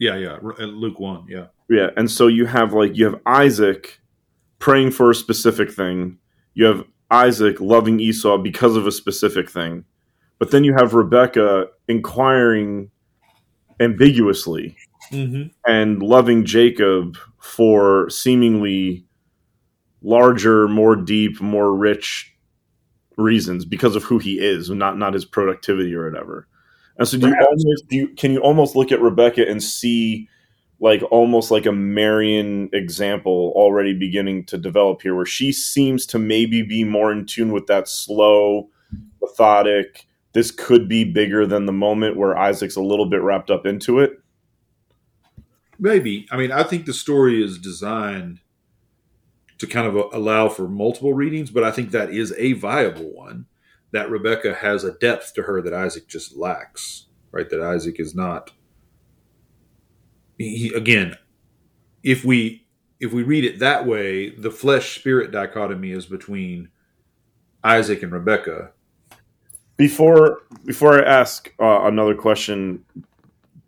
[0.00, 0.38] Yeah, yeah.
[0.58, 1.46] Luke 1, yeah.
[1.68, 4.00] Yeah, and so you have like you have Isaac
[4.58, 6.18] praying for a specific thing.
[6.54, 9.84] You have Isaac loving Esau because of a specific thing.
[10.40, 12.90] But then you have Rebecca inquiring
[13.78, 14.76] ambiguously
[15.12, 15.48] Mm-hmm.
[15.66, 19.06] and loving Jacob for seemingly
[20.02, 22.32] larger, more deep, more rich
[23.16, 26.46] reasons because of who he is, not not his productivity or whatever.
[26.98, 30.28] And so, do you almost do you, can you almost look at Rebecca and see
[30.80, 36.18] like almost like a Marian example already beginning to develop here, where she seems to
[36.18, 38.68] maybe be more in tune with that slow,
[39.20, 40.06] methodic.
[40.32, 43.98] This could be bigger than the moment where Isaac's a little bit wrapped up into
[43.98, 44.12] it.
[45.78, 46.26] Maybe.
[46.30, 48.40] I mean, I think the story is designed
[49.58, 53.46] to kind of allow for multiple readings, but I think that is a viable one.
[53.92, 57.48] That Rebecca has a depth to her that Isaac just lacks, right?
[57.50, 58.52] That Isaac is not.
[60.38, 61.16] He, again,
[62.02, 62.66] if we
[63.00, 66.68] if we read it that way, the flesh spirit dichotomy is between
[67.64, 68.72] Isaac and Rebecca.
[69.76, 72.84] Before before I ask uh, another question,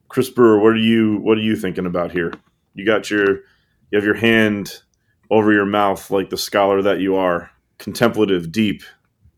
[0.09, 2.33] Chris Brewer, what are you what are you thinking about here?
[2.75, 3.27] You got your
[3.91, 4.83] you have your hand
[5.31, 8.83] over your mouth like the scholar that you are, contemplative, deep.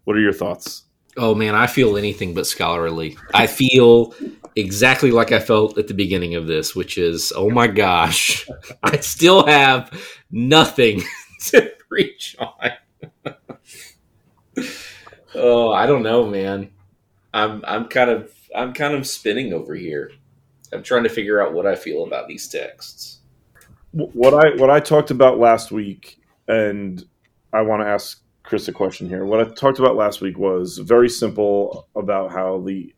[0.05, 0.85] What are your thoughts?
[1.17, 3.17] Oh man, I feel anything but scholarly.
[3.33, 4.15] I feel
[4.57, 8.49] exactly like I felt at the beginning of this, which is, oh my gosh,
[8.83, 9.91] I still have
[10.31, 11.03] nothing
[11.47, 13.35] to preach on.
[15.35, 16.71] oh, I don't know, man.
[17.33, 20.13] I'm I'm kind of I'm kind of spinning over here.
[20.73, 23.21] I'm trying to figure out what I feel about these texts.
[23.93, 27.05] What I what I talked about last week, and
[27.53, 29.25] I want to ask Chris a question here.
[29.25, 32.95] What I talked about last week was very simple about how the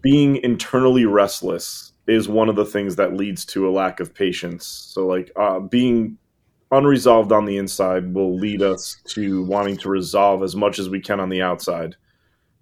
[0.00, 4.66] being internally restless is one of the things that leads to a lack of patience.
[4.66, 6.16] So, like uh, being
[6.70, 11.00] unresolved on the inside will lead us to wanting to resolve as much as we
[11.00, 11.96] can on the outside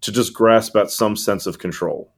[0.01, 2.13] to just grasp at some sense of control.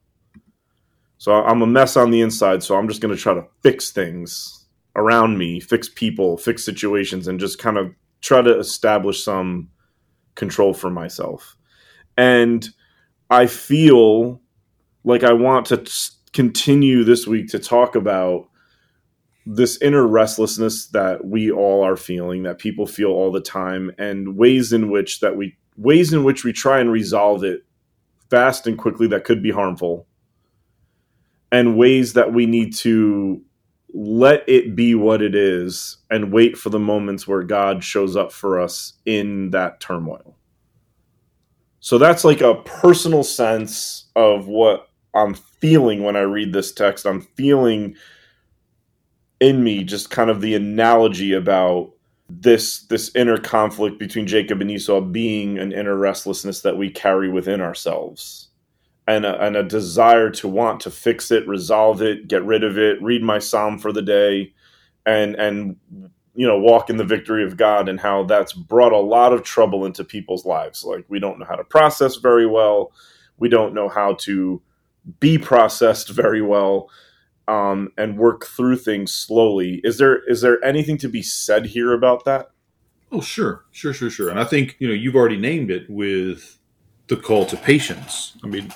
[1.17, 3.91] So I'm a mess on the inside, so I'm just going to try to fix
[3.91, 9.71] things around me, fix people, fix situations, and just kind of try to establish some
[10.35, 11.57] control for myself.
[12.17, 12.69] And
[13.31, 14.41] I feel
[15.05, 15.85] like I want to
[16.33, 18.49] continue this week to talk about
[19.47, 24.37] this inner restlessness that we all are feeling that people feel all the time and
[24.37, 27.63] ways in which that we ways in which we try and resolve it
[28.29, 30.07] fast and quickly that could be harmful
[31.51, 33.43] and ways that we need to
[33.95, 38.33] let it be what it is and wait for the moments where God shows up
[38.33, 40.37] for us in that turmoil.
[41.81, 47.07] So that's like a personal sense of what I'm feeling when I read this text.
[47.07, 47.97] I'm feeling
[49.41, 51.93] in me just kind of the analogy about
[52.29, 57.31] this this inner conflict between Jacob and Esau being an inner restlessness that we carry
[57.31, 58.48] within ourselves
[59.09, 62.79] and a, and a desire to want to fix it, resolve it, get rid of
[62.79, 64.53] it, read my psalm for the day
[65.07, 65.77] and and
[66.35, 69.43] you know walk in the victory of God and how that's brought a lot of
[69.43, 72.93] trouble into people's lives like we don't know how to process very well
[73.39, 74.61] we don't know how to
[75.21, 76.91] be processed very well
[77.49, 79.81] um, and work through things slowly.
[79.83, 82.51] Is there is there anything to be said here about that?
[83.11, 84.29] Oh, sure, sure, sure, sure.
[84.29, 86.59] And I think you know you've already named it with
[87.09, 88.37] the call to patience.
[88.45, 88.71] I mean,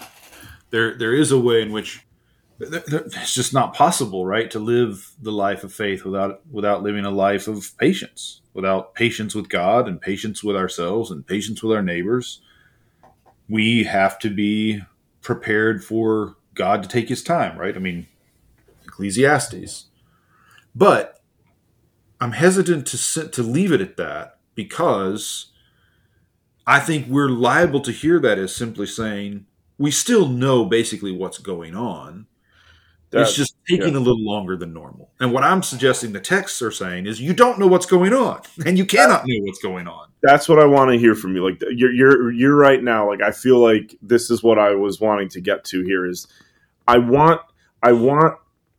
[0.72, 2.04] there there is a way in which
[2.58, 7.10] it's just not possible, right, to live the life of faith without without living a
[7.10, 11.82] life of patience, without patience with God and patience with ourselves and patience with our
[11.82, 12.40] neighbors.
[13.48, 14.82] We have to be
[15.20, 17.76] prepared for God to take His time, right?
[17.76, 18.06] I mean,
[18.84, 19.86] Ecclesiastes.
[20.74, 21.20] But
[22.20, 25.46] I'm hesitant to to leave it at that because
[26.66, 29.46] I think we're liable to hear that as simply saying
[29.78, 32.26] we still know basically what's going on.
[33.10, 33.98] That's, it's just taking yeah.
[33.98, 35.10] a little longer than normal.
[35.20, 38.40] And what I'm suggesting the texts are saying is you don't know what's going on,
[38.66, 40.08] and you cannot know what's going on.
[40.22, 41.46] That's what I want to hear from you.
[41.46, 43.08] Like you're you're you're right now.
[43.08, 46.06] Like I feel like this is what I was wanting to get to here.
[46.06, 46.26] Is
[46.88, 47.42] I want
[47.82, 48.38] I want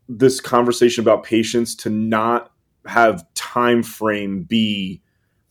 [0.10, 2.51] this conversation about patience to not
[2.86, 5.01] have time frame be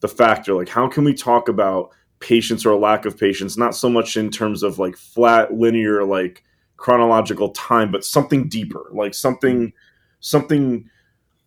[0.00, 1.90] the factor like how can we talk about
[2.22, 6.04] patience or a lack of patience not so much in terms of like flat linear
[6.04, 6.42] like
[6.76, 9.72] chronological time but something deeper like something
[10.20, 10.88] something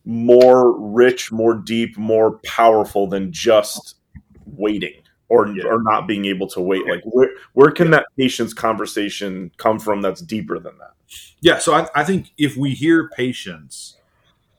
[0.06, 3.96] more rich more deep more powerful than just
[4.46, 5.64] waiting or yeah.
[5.66, 7.98] or not being able to wait like where, where can yeah.
[7.98, 10.96] that patience conversation come from that's deeper than that
[11.42, 13.98] yeah, so I, I think if we hear patience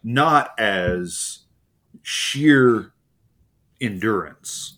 [0.02, 1.40] not as
[2.02, 2.92] sheer
[3.80, 4.75] endurance,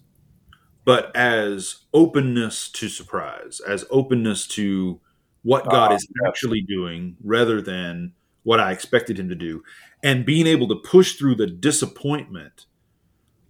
[0.89, 4.99] but as openness to surprise, as openness to
[5.43, 9.63] what God uh, is actually doing rather than what I expected him to do,
[10.03, 12.65] and being able to push through the disappointment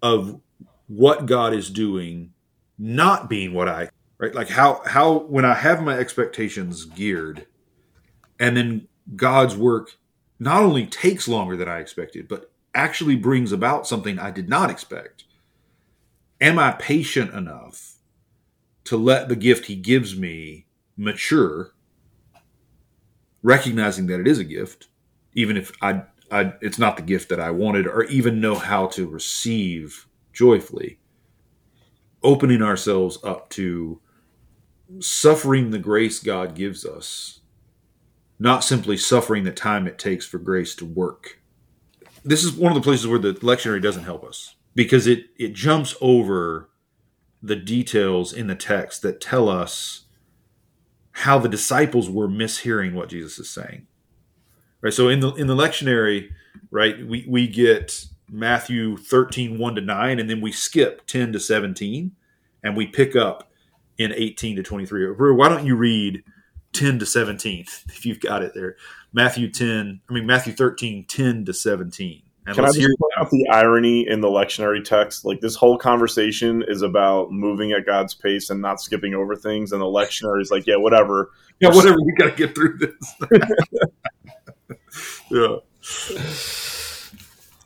[0.02, 0.40] of
[0.88, 2.32] what God is doing
[2.76, 4.34] not being what I right?
[4.34, 7.46] Like how how when I have my expectations geared
[8.40, 9.96] and then God's work
[10.40, 14.70] not only takes longer than I expected but actually brings about something I did not
[14.70, 15.22] expect
[16.40, 17.96] am I patient enough
[18.84, 21.72] to let the gift he gives me mature
[23.42, 24.88] recognizing that it is a gift
[25.34, 28.86] even if I, I it's not the gift that I wanted or even know how
[28.88, 30.98] to receive joyfully
[32.22, 34.00] opening ourselves up to
[35.00, 37.40] suffering the grace God gives us,
[38.38, 41.40] not simply suffering the time it takes for grace to work.
[42.24, 45.52] This is one of the places where the lectionary doesn't help us because it, it
[45.52, 46.68] jumps over
[47.42, 50.04] the details in the text that tell us
[51.12, 53.86] how the disciples were mishearing what Jesus is saying.
[54.80, 54.92] Right.
[54.92, 56.30] So in the in the lectionary,
[56.70, 61.40] right, we, we get Matthew 13, 1 to 9, and then we skip 10 to
[61.40, 62.12] 17,
[62.62, 63.50] and we pick up
[63.96, 65.32] in 18 to 23.
[65.32, 66.22] Why don't you read
[66.72, 68.76] 10 to 17 if you've got it there?
[69.12, 72.22] Matthew 10, I mean, Matthew 13, 10 to 17.
[72.48, 75.26] And Can I just point out the irony in the lectionary text?
[75.26, 79.70] Like this whole conversation is about moving at God's pace and not skipping over things,
[79.70, 81.30] and the lectionary is like, yeah, whatever.
[81.60, 81.98] Yeah, whatever.
[82.02, 83.14] We got to get through this.
[85.30, 85.56] yeah.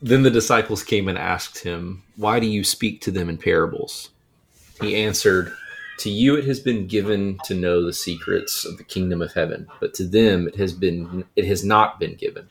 [0.02, 4.10] Then the disciples came and asked him, Why do you speak to them in parables?
[4.80, 5.52] He answered,
[5.98, 9.68] To you it has been given to know the secrets of the kingdom of heaven,
[9.78, 12.48] but to them it has been it has not been given.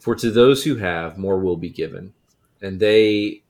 [0.00, 2.14] For to those who have, more will be given,
[2.62, 3.42] and they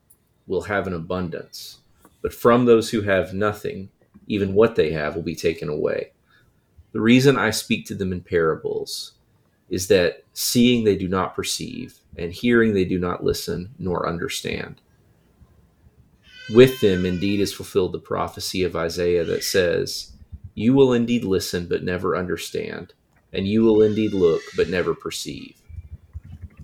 [0.48, 1.78] will have an abundance.
[2.22, 3.90] But from those who have nothing,
[4.26, 6.10] even what they have will be taken away.
[6.90, 9.12] The reason I speak to them in parables
[9.68, 14.80] is that seeing they do not perceive, and hearing they do not listen nor understand.
[16.52, 20.14] With them indeed is fulfilled the prophecy of Isaiah that says,
[20.56, 22.92] You will indeed listen, but never understand,
[23.32, 25.59] and you will indeed look, but never perceive.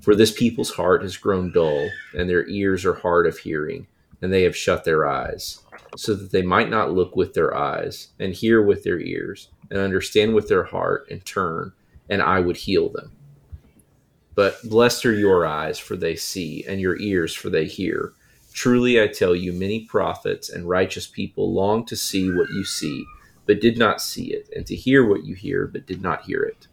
[0.06, 3.88] For this people's heart has grown dull, and their ears are hard of hearing,
[4.22, 5.64] and they have shut their eyes,
[5.96, 9.80] so that they might not look with their eyes, and hear with their ears, and
[9.80, 11.72] understand with their heart, and turn
[12.08, 13.10] and I would heal them.
[14.36, 18.12] But blessed are your eyes, for they see, and your ears, for they hear.
[18.52, 23.04] Truly I tell you, many prophets and righteous people long to see what you see,
[23.44, 26.44] but did not see it, and to hear what you hear, but did not hear
[26.44, 26.68] it.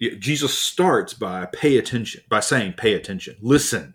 [0.00, 3.94] Jesus starts by pay attention, by saying, pay attention, listen.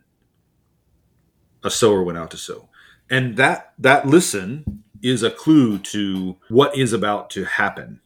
[1.63, 2.69] A sower went out to sow.
[3.09, 8.01] And that that listen is a clue to what is about to happen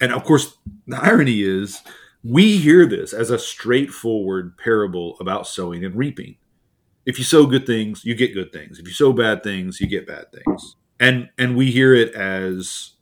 [0.00, 0.56] and of course,
[0.86, 1.82] the irony is
[2.22, 6.36] we hear this as a straightforward parable about sowing and reaping.
[7.06, 8.78] If you sow good things, you get good things.
[8.78, 10.76] If you sow bad things, you get bad things.
[11.00, 12.92] And and we hear it as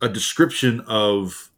[0.00, 1.50] a description of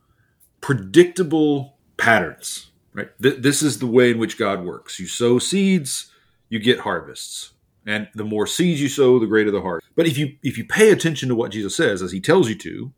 [0.61, 3.09] predictable patterns, right?
[3.23, 4.99] Th- this is the way in which God works.
[4.99, 6.11] You sow seeds,
[6.49, 7.53] you get harvests.
[7.87, 9.88] And the more seeds you sow, the greater the harvest.
[9.97, 12.55] But if you if you pay attention to what Jesus says as he tells you
[12.57, 12.92] to,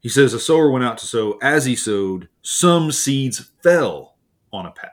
[0.00, 1.38] he says, A sower went out to sow.
[1.40, 4.16] As he sowed, some seeds fell
[4.52, 4.90] on a path,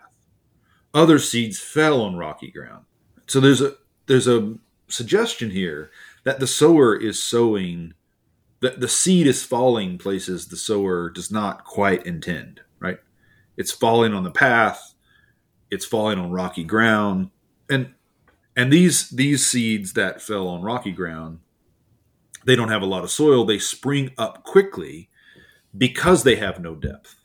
[0.93, 2.85] other seeds fell on rocky ground.
[3.27, 3.73] So there's a
[4.05, 4.55] there's a
[4.87, 5.89] suggestion here
[6.23, 7.93] that the sower is sowing
[8.61, 12.99] that the seed is falling places the sower does not quite intend, right?
[13.57, 14.93] It's falling on the path,
[15.69, 17.31] it's falling on rocky ground.
[17.69, 17.93] And
[18.55, 21.39] and these these seeds that fell on rocky ground
[22.45, 25.09] they don't have a lot of soil, they spring up quickly
[25.77, 27.15] because they have no depth.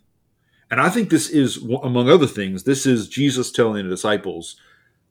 [0.70, 4.57] And I think this is, among other things, this is Jesus telling the disciples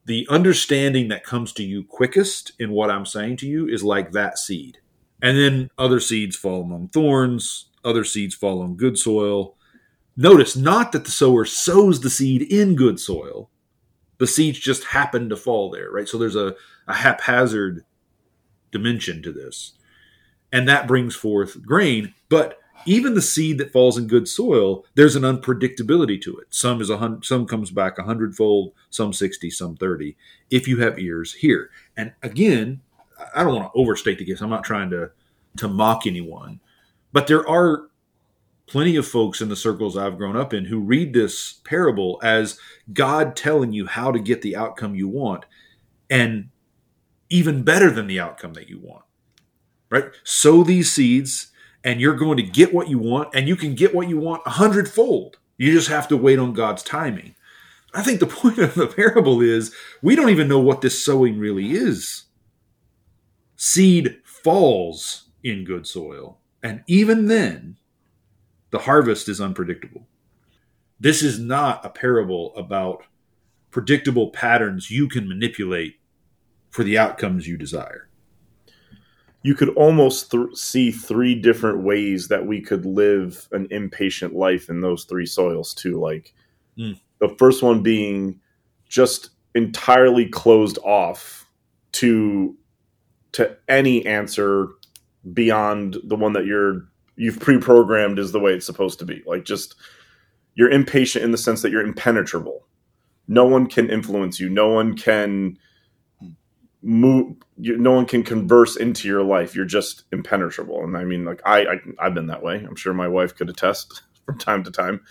[0.04, 4.12] the understanding that comes to you quickest in what I'm saying to you is like
[4.12, 4.78] that seed.
[5.22, 9.56] And then other seeds fall among thorns, other seeds fall on good soil.
[10.16, 13.50] Notice not that the sower sows the seed in good soil,
[14.18, 16.08] the seeds just happen to fall there, right?
[16.08, 16.54] So there's a,
[16.88, 17.84] a haphazard
[18.70, 19.74] dimension to this
[20.52, 22.14] and that brings forth grain.
[22.28, 26.46] But even the seed that falls in good soil, there's an unpredictability to it.
[26.50, 30.16] Some is a hundred, some comes back a hundredfold, some sixty, some thirty.
[30.50, 31.70] If you have ears, hear.
[31.96, 32.80] And again,
[33.34, 34.40] I don't want to overstate the case.
[34.40, 35.10] I'm not trying to
[35.58, 36.60] to mock anyone,
[37.12, 37.88] but there are
[38.66, 42.58] plenty of folks in the circles I've grown up in who read this parable as
[42.92, 45.44] God telling you how to get the outcome you want,
[46.10, 46.50] and
[47.30, 49.06] even better than the outcome that you want
[49.90, 50.04] right?
[50.24, 51.48] Sow these seeds
[51.84, 54.42] and you're going to get what you want and you can get what you want
[54.46, 55.38] a hundredfold.
[55.58, 57.34] You just have to wait on God's timing.
[57.94, 61.38] I think the point of the parable is we don't even know what this sowing
[61.38, 62.24] really is.
[63.56, 67.76] Seed falls in good soil, and even then,
[68.70, 70.06] the harvest is unpredictable.
[71.00, 73.04] This is not a parable about
[73.70, 75.96] predictable patterns you can manipulate
[76.70, 78.08] for the outcomes you desire.
[79.42, 84.68] You could almost th- see three different ways that we could live an impatient life
[84.68, 85.98] in those three soils, too.
[86.00, 86.34] Like
[86.76, 87.00] Mm.
[87.20, 88.40] the first one being
[88.88, 91.48] just entirely closed off
[91.92, 92.54] to
[93.36, 94.68] to any answer
[95.34, 99.22] beyond the one that you're you've pre-programmed is the way it's supposed to be.
[99.26, 99.74] Like just
[100.54, 102.66] you're impatient in the sense that you're impenetrable.
[103.28, 104.48] No one can influence you.
[104.48, 105.58] No one can
[106.80, 109.54] move you, no one can converse into your life.
[109.54, 110.82] You're just impenetrable.
[110.82, 112.56] And i mean like I, I i've been that way.
[112.56, 115.02] I'm sure my wife could attest from time to time.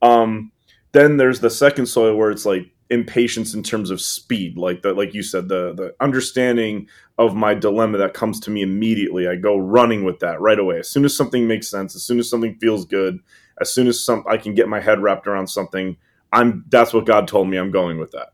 [0.00, 0.52] Um
[0.92, 4.92] then there's the second soil where it's like impatience in terms of speed like the
[4.92, 6.86] like you said the the understanding
[7.18, 9.26] of my dilemma that comes to me immediately.
[9.26, 10.78] I go running with that right away.
[10.80, 13.18] As soon as something makes sense as soon as something feels good
[13.60, 15.96] as soon as some i can get my head wrapped around something
[16.32, 18.28] i'm that's what god told me i'm going with that.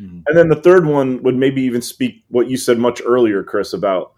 [0.00, 0.24] Mhm.
[0.26, 3.72] and then the third one would maybe even speak what you said much earlier chris
[3.72, 4.12] about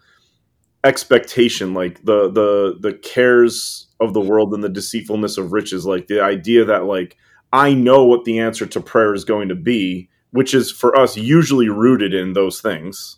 [0.83, 6.07] expectation like the the the cares of the world and the deceitfulness of riches like
[6.07, 7.17] the idea that like
[7.51, 11.17] I know what the answer to prayer is going to be, which is for us
[11.17, 13.17] usually rooted in those things.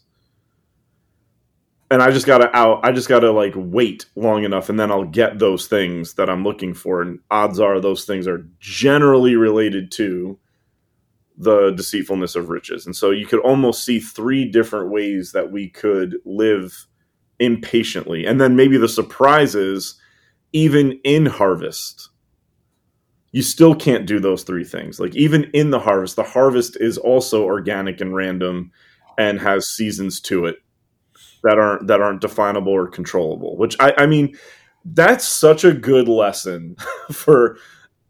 [1.90, 5.04] And I just gotta out I just gotta like wait long enough and then I'll
[5.04, 7.02] get those things that I'm looking for.
[7.02, 10.40] And odds are those things are generally related to
[11.36, 12.86] the deceitfulness of riches.
[12.86, 16.88] And so you could almost see three different ways that we could live
[17.40, 18.26] impatiently.
[18.26, 20.00] And then maybe the surprise is
[20.54, 22.11] even in harvest
[23.32, 25.00] you still can't do those three things.
[25.00, 28.72] Like even in the harvest, the harvest is also organic and random
[29.18, 30.58] and has seasons to it
[31.44, 33.58] that aren't that aren't definable or controllable.
[33.58, 34.38] Which I, I mean,
[34.86, 36.76] that's such a good lesson
[37.12, 37.58] for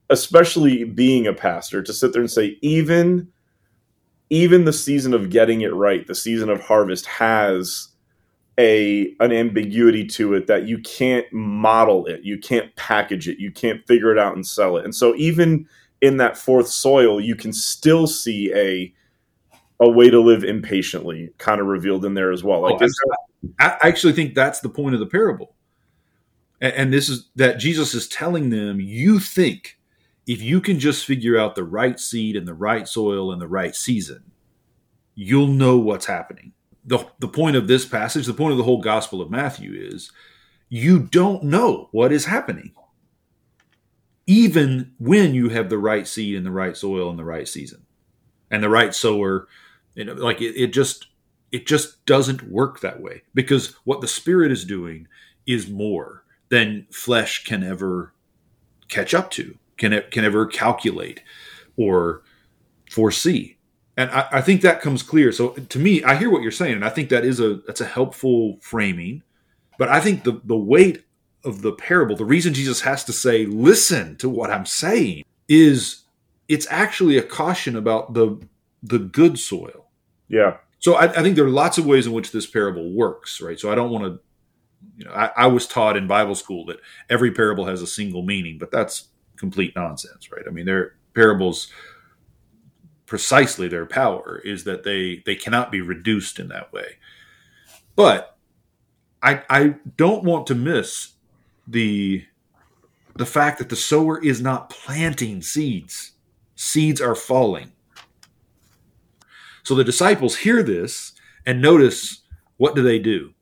[0.10, 3.28] especially being a pastor to sit there and say, even
[4.30, 7.90] even the season of getting it right, the season of harvest has
[8.62, 12.22] a an ambiguity to it that you can't model it.
[12.24, 13.40] You can't package it.
[13.40, 14.86] You can't figure it out and sell it.
[14.86, 15.68] And so even
[16.02, 18.94] in that fourth soil you can still see a
[19.80, 22.62] a way to live impatiently kind of revealed in there as well.
[22.62, 22.86] Like Oh,
[23.60, 25.56] I actually think that's the point of the parable.
[26.62, 29.80] And this is that Jesus is telling them, you think
[30.28, 33.48] if you can just figure out the right seed and the right soil and the
[33.48, 34.32] right season,
[35.16, 36.54] you'll know what's happening.
[36.86, 40.12] The, the point of this passage, the point of the whole Gospel of Matthew is
[40.70, 42.74] you don't know what is happening,
[44.26, 47.86] even when you have the right seed and the right soil and the right season
[48.50, 49.48] and the right sower.
[49.96, 51.08] You know, like it, it just
[51.52, 55.08] it just doesn't work that way because what the spirit is doing
[55.46, 58.14] is more than flesh can ever
[58.88, 61.22] catch up to can e- can ever calculate
[61.76, 62.22] or
[62.90, 63.58] foresee
[64.02, 66.74] and I, I think that comes clear so to me i hear what you're saying
[66.74, 69.24] and i think that is a that's a helpful framing
[69.78, 71.06] but i think the the weight
[71.44, 76.04] of the parable the reason jesus has to say listen to what i'm saying is
[76.48, 78.40] it's actually a caution about the
[78.84, 79.88] the good soil
[80.28, 83.40] yeah so I, I think there are lots of ways in which this parable works,
[83.40, 83.60] right?
[83.60, 84.20] So I don't want to,
[84.98, 88.24] you know, I, I was taught in Bible school that every parable has a single
[88.24, 90.44] meaning, but that's complete nonsense, right?
[90.48, 91.72] I mean, their parables,
[93.12, 96.96] precisely their power is that they they cannot be reduced in that way.
[97.94, 98.38] But
[99.22, 101.16] I I don't want to miss
[101.68, 102.24] the
[103.18, 106.14] the fact that the sower is not planting seeds;
[106.56, 107.74] seeds are falling.
[109.64, 111.12] So the disciples hear this
[111.46, 112.22] and notice
[112.56, 113.34] what do they do?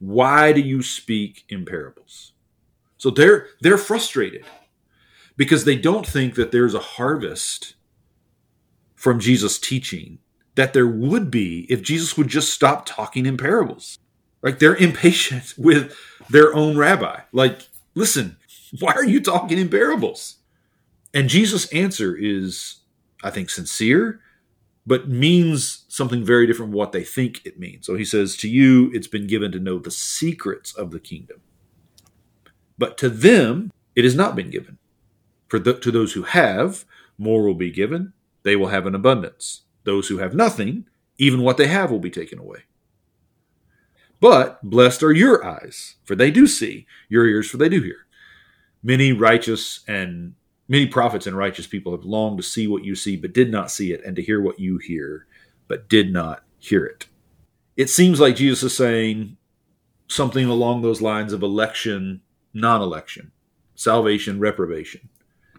[0.00, 2.32] Why do you speak in parables?
[2.96, 4.44] So they're they're frustrated
[5.36, 7.76] because they don't think that there's a harvest
[9.04, 10.18] from Jesus teaching
[10.54, 13.98] that there would be if Jesus would just stop talking in parables.
[14.40, 15.94] Like they're impatient with
[16.30, 17.20] their own rabbi.
[17.30, 18.38] Like, listen,
[18.80, 20.38] why are you talking in parables?
[21.12, 22.76] And Jesus' answer is,
[23.22, 24.22] I think, sincere
[24.86, 27.86] but means something very different from what they think it means.
[27.86, 31.40] So he says, To you, it's been given to know the secrets of the kingdom.
[32.78, 34.78] But to them, it has not been given.
[35.48, 36.84] For the, to those who have,
[37.16, 38.12] more will be given.
[38.44, 39.62] They will have an abundance.
[39.82, 40.86] Those who have nothing,
[41.18, 42.60] even what they have will be taken away.
[44.20, 48.06] But blessed are your eyes, for they do see, your ears, for they do hear.
[48.82, 50.34] Many righteous and
[50.68, 53.70] Many prophets and righteous people have longed to see what you see, but did not
[53.70, 55.26] see it, and to hear what you hear,
[55.68, 57.06] but did not hear it.
[57.76, 59.36] It seems like Jesus is saying
[60.08, 62.22] something along those lines of election,
[62.54, 63.32] non election,
[63.74, 65.10] salvation, reprobation.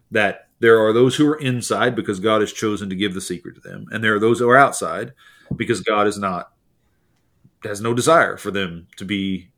[0.09, 3.55] That there are those who are inside because God has chosen to give the secret
[3.55, 5.13] to them, and there are those who are outside
[5.55, 6.51] because God is not
[7.63, 9.49] has no desire for them to be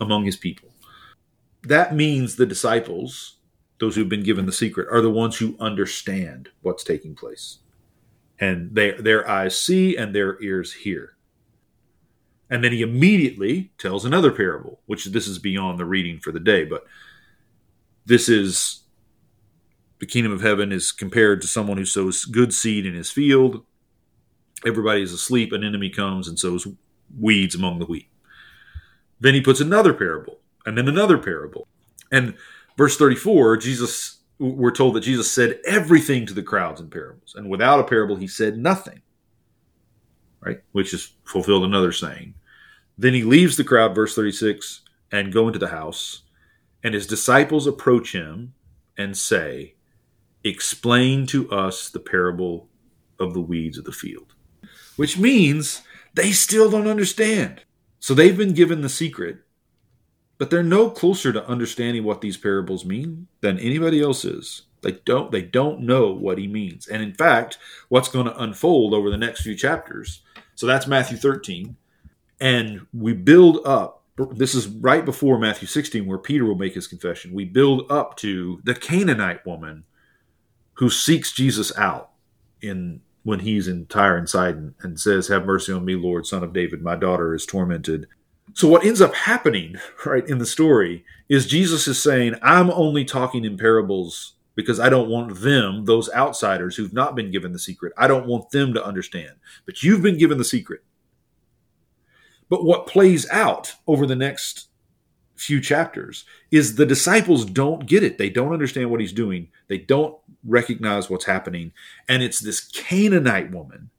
[0.00, 0.68] among his people.
[1.64, 3.36] That means the disciples
[3.82, 7.58] those who've been given the secret are the ones who understand what's taking place
[8.38, 11.16] and they, their eyes see and their ears hear
[12.48, 16.38] and then he immediately tells another parable which this is beyond the reading for the
[16.38, 16.84] day but
[18.06, 18.81] this is
[20.02, 23.64] the kingdom of heaven is compared to someone who sows good seed in his field
[24.66, 26.66] everybody is asleep an enemy comes and sows
[27.18, 28.08] weeds among the wheat
[29.20, 31.66] then he puts another parable and then another parable
[32.12, 32.34] and
[32.76, 37.48] verse 34, Jesus, we're told that Jesus said everything to the crowds in parables, and
[37.48, 39.00] without a parable, he said nothing.
[40.40, 40.60] Right?
[40.72, 42.34] Which is fulfilled another saying.
[42.98, 46.22] Then he leaves the crowd, verse 36, and go into the house,
[46.84, 48.54] and his disciples approach him
[48.98, 49.74] and say,
[50.44, 52.68] Explain to us the parable
[53.18, 54.34] of the weeds of the field.
[54.96, 55.82] Which means
[56.14, 57.62] they still don't understand.
[58.00, 59.38] So they've been given the secret
[60.42, 64.62] but they're no closer to understanding what these parables mean than anybody else is.
[64.80, 66.88] They don't they don't know what he means.
[66.88, 70.22] And in fact, what's going to unfold over the next few chapters.
[70.56, 71.76] So that's Matthew 13
[72.40, 76.88] and we build up this is right before Matthew 16 where Peter will make his
[76.88, 77.32] confession.
[77.32, 79.84] We build up to the Canaanite woman
[80.74, 82.10] who seeks Jesus out
[82.60, 86.42] in when he's in Tyre and Sidon and says, "Have mercy on me, Lord, son
[86.42, 86.82] of David.
[86.82, 88.06] My daughter is tormented."
[88.54, 93.04] So what ends up happening, right, in the story is Jesus is saying, I'm only
[93.04, 97.58] talking in parables because I don't want them, those outsiders who've not been given the
[97.58, 99.32] secret, I don't want them to understand.
[99.64, 100.82] But you've been given the secret.
[102.50, 104.68] But what plays out over the next
[105.44, 108.18] few chapters is the disciples don't get it.
[108.18, 109.48] They don't understand what he's doing.
[109.68, 111.72] They don't recognize what's happening.
[112.08, 113.90] And it's this Canaanite woman,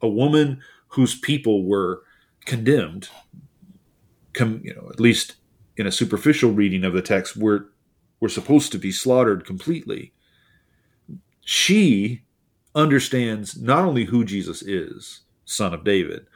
[0.00, 2.02] a woman whose people were
[2.44, 3.08] condemned
[4.32, 5.36] come, you know, at least
[5.76, 7.66] in a superficial reading of the text, we're
[8.20, 10.12] we're supposed to be slaughtered completely.
[11.40, 12.22] She
[12.74, 16.26] understands not only who Jesus is, son of David,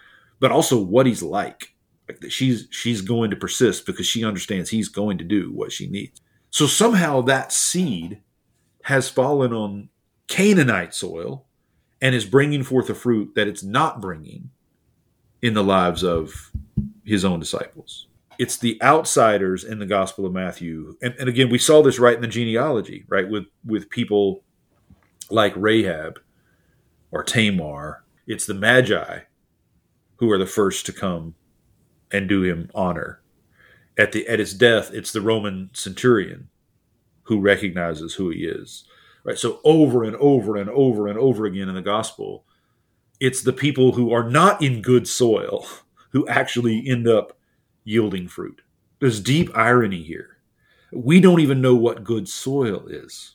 [0.41, 1.76] but also what he's like.
[2.29, 6.21] She's she's going to persist because she understands he's going to do what she needs.
[6.51, 8.21] So somehow that seed
[8.85, 9.89] has fallen on
[10.29, 11.45] Canaanite soil
[12.01, 14.51] and is bringing forth a fruit that it's not bringing
[15.43, 16.53] in the lives of
[17.05, 18.07] his own disciples.
[18.39, 20.97] It's the outsiders in the Gospel of Matthew.
[21.01, 23.29] And, and again, we saw this right in the genealogy, right?
[23.29, 24.43] With with people
[25.31, 26.21] like Rahab
[27.11, 28.05] or Tamar.
[28.27, 29.21] It's the Magi
[30.17, 31.35] who are the first to come
[32.13, 33.21] and do him honor.
[33.99, 36.49] At the at his death, it's the Roman centurion
[37.25, 38.85] who recognizes who he is.
[39.25, 39.39] Right.
[39.39, 42.45] So over and over and over and over again in the gospel,
[43.19, 45.67] it's the people who are not in good soil
[46.11, 47.37] who actually end up
[47.85, 48.63] yielding fruit.
[49.01, 50.39] There's deep irony here.
[50.93, 53.35] We don't even know what good soil is.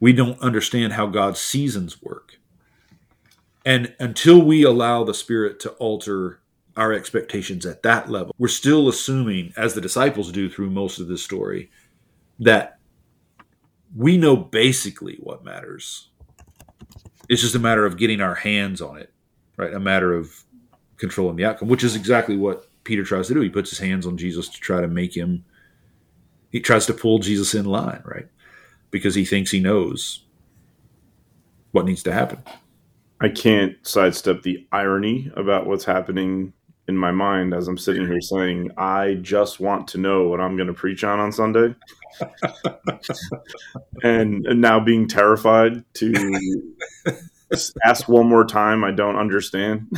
[0.00, 2.38] We don't understand how God's seasons work.
[3.64, 6.40] And until we allow the Spirit to alter
[6.76, 11.08] our expectations at that level, we're still assuming, as the disciples do through most of
[11.08, 11.70] this story,
[12.38, 12.78] that
[13.94, 16.08] we know basically what matters.
[17.28, 19.12] It's just a matter of getting our hands on it,
[19.56, 19.74] right?
[19.74, 20.44] A matter of
[20.96, 23.40] controlling the outcome, which is exactly what Peter tries to do.
[23.40, 25.44] He puts his hands on Jesus to try to make him,
[26.50, 28.28] he tries to pull Jesus in line, right?
[28.90, 30.24] Because he thinks he knows
[31.72, 32.42] what needs to happen.
[33.20, 36.52] I can't sidestep the irony about what's happening
[36.90, 40.56] in my mind as I'm sitting here saying, I just want to know what I'm
[40.56, 41.74] going to preach on on Sunday.
[44.02, 46.12] and, and now being terrified to
[47.86, 48.82] ask one more time.
[48.84, 49.88] I don't understand.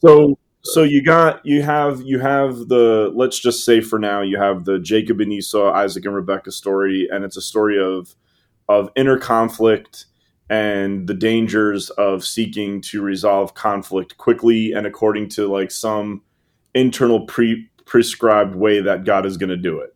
[0.00, 4.38] so so you got you have you have the let's just say for now you
[4.38, 8.14] have the Jacob and Esau, Isaac and Rebekah story, and it's a story of
[8.68, 10.06] of inner conflict
[10.50, 16.22] and the dangers of seeking to resolve conflict quickly and according to like some
[16.74, 19.94] internal pre prescribed way that God is going to do it.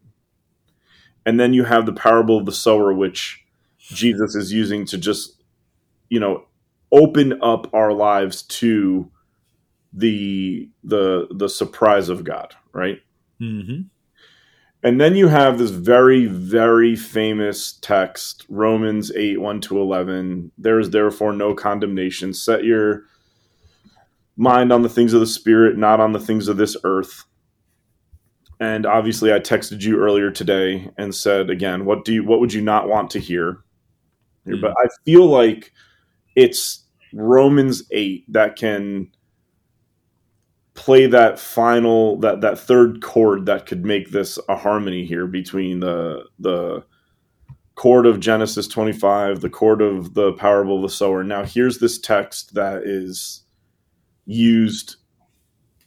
[1.24, 3.44] And then you have the parable of the sower, which
[3.78, 5.42] Jesus is using to just,
[6.08, 6.46] you know,
[6.90, 9.10] open up our lives to
[9.92, 13.00] the the the surprise of God, right?
[13.40, 13.82] Mm-hmm.
[14.84, 20.50] And then you have this very, very famous text, Romans 8, 1 to 11.
[20.58, 22.34] There is therefore no condemnation.
[22.34, 23.04] Set your
[24.36, 27.24] mind on the things of the Spirit, not on the things of this earth.
[28.58, 32.52] And obviously, I texted you earlier today and said again, what do you, what would
[32.52, 33.58] you not want to hear?
[34.46, 34.60] Mm.
[34.60, 35.72] But I feel like
[36.34, 39.12] it's Romans 8 that can
[40.74, 45.80] play that final that that third chord that could make this a harmony here between
[45.80, 46.84] the the
[47.74, 51.24] chord of Genesis 25, the chord of the parable of the sower.
[51.24, 53.44] Now here's this text that is
[54.26, 54.96] used,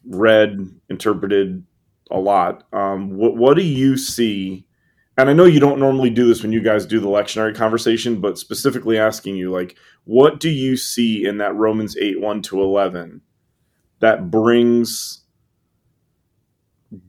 [0.06, 0.60] read,
[0.90, 1.64] interpreted
[2.12, 2.64] a lot.
[2.74, 4.68] Um, what what do you see?
[5.18, 8.20] And I know you don't normally do this when you guys do the lectionary conversation,
[8.20, 12.62] but specifically asking you, like, what do you see in that Romans 8, 1 to
[12.62, 13.22] 11
[14.06, 15.24] that brings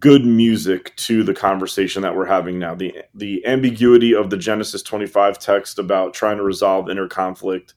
[0.00, 2.74] good music to the conversation that we're having now.
[2.74, 7.74] The the ambiguity of the Genesis 25 text about trying to resolve inner conflict,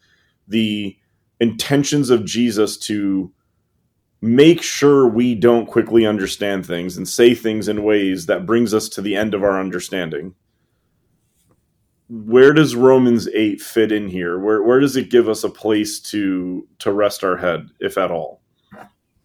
[0.47, 0.97] the
[1.41, 3.34] intentions of Jesus to
[4.22, 8.89] make sure we don't quickly understand things and say things in ways that brings us
[8.89, 10.36] to the end of our understanding.
[12.09, 14.39] Where does Romans 8 fit in here?
[14.39, 18.11] Where where does it give us a place to to rest our head if at
[18.11, 18.39] all?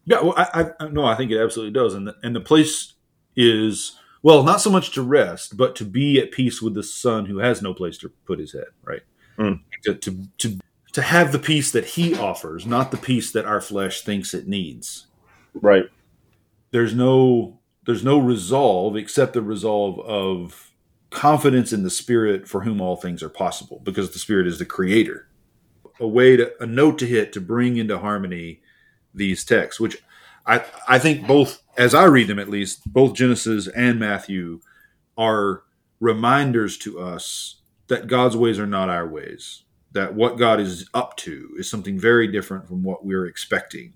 [0.07, 2.94] Yeah, well, I, I no, I think it absolutely does, and the, and the place
[3.36, 7.26] is well, not so much to rest, but to be at peace with the son
[7.26, 8.68] who has no place to put his head.
[8.82, 9.02] Right,
[9.38, 9.61] mm.
[9.84, 10.59] to, to to
[10.92, 14.46] to have the peace that he offers, not the peace that our flesh thinks it
[14.46, 15.07] needs.
[15.55, 15.86] Right.
[16.70, 20.70] There's no there's no resolve except the resolve of
[21.11, 24.66] confidence in the spirit for whom all things are possible because the spirit is the
[24.66, 25.28] creator
[26.00, 28.61] a way to a note to hit to bring into harmony
[29.15, 30.03] these texts, which
[30.47, 34.61] I I think both as I read them at least, both Genesis and Matthew
[35.17, 35.62] are
[36.01, 39.62] reminders to us that God's ways are not our ways.
[39.93, 43.95] That what God is up to is something very different from what we're expecting,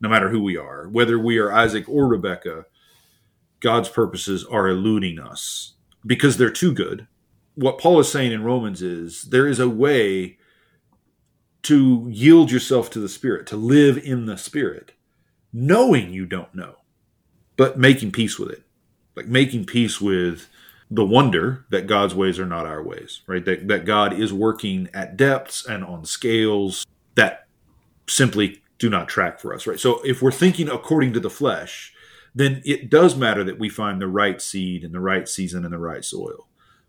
[0.00, 0.88] no matter who we are.
[0.88, 2.66] Whether we are Isaac or Rebekah,
[3.60, 5.74] God's purposes are eluding us
[6.06, 7.08] because they're too good.
[7.54, 10.38] What Paul is saying in Romans is there is a way
[11.62, 14.92] to yield yourself to the Spirit, to live in the Spirit,
[15.52, 16.76] knowing you don't know,
[17.56, 18.62] but making peace with it.
[19.14, 20.48] Like making peace with
[20.90, 23.44] the wonder that God's ways are not our ways, right?
[23.44, 26.84] That, that God is working at depths and on scales
[27.14, 27.46] that
[28.08, 29.78] simply do not track for us, right?
[29.78, 31.94] So if we're thinking according to the flesh,
[32.34, 35.72] then it does matter that we find the right seed in the right season and
[35.72, 36.48] the right soil.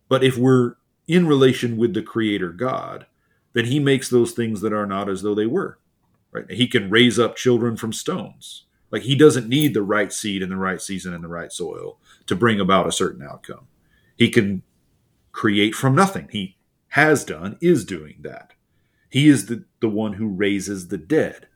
[0.10, 0.76] But if we're
[1.08, 3.06] in relation with the Creator God,
[3.54, 5.80] then he makes those things that are not as though they were.
[6.32, 6.50] Right?
[6.52, 8.66] He can raise up children from stones.
[8.92, 12.00] Like he doesn't need the right seed in the right season in the right soil
[12.28, 13.68] to bring about a certain outcome.
[14.18, 14.62] He can
[15.32, 16.28] create from nothing.
[16.32, 16.58] He
[16.90, 18.52] has done, is doing that.
[19.10, 21.48] He is the, the one who raises the dead.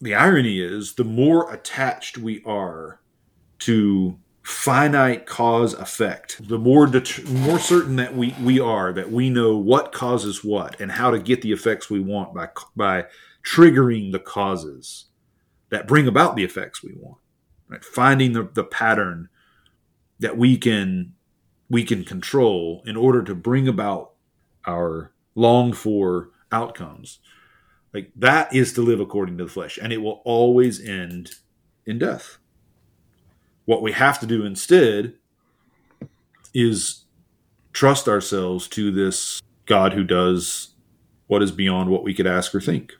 [0.00, 3.00] The irony is the more attached we are
[3.60, 4.18] to
[4.48, 6.48] finite cause effect.
[6.48, 10.80] The more det- more certain that we we are that we know what causes what
[10.80, 13.04] and how to get the effects we want by by
[13.44, 15.06] triggering the causes
[15.68, 17.18] that bring about the effects we want.
[17.68, 17.84] Right?
[17.84, 19.28] Finding the, the pattern
[20.18, 21.12] that we can
[21.68, 24.12] we can control in order to bring about
[24.66, 27.18] our longed for outcomes.
[27.92, 31.32] Like that is to live according to the flesh, and it will always end
[31.84, 32.37] in death.
[33.68, 35.12] What we have to do instead
[36.54, 37.04] is
[37.74, 40.68] trust ourselves to this God who does
[41.26, 42.94] what is beyond what we could ask or think.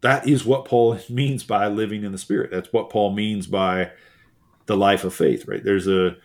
[0.00, 2.50] That is what Paul means by living in the Spirit.
[2.50, 3.92] That's what Paul means by
[4.64, 5.62] the life of faith, right?
[5.62, 6.16] There's a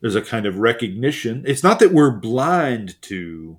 [0.00, 1.44] there's a kind of recognition.
[1.46, 3.58] It's not that we're blind to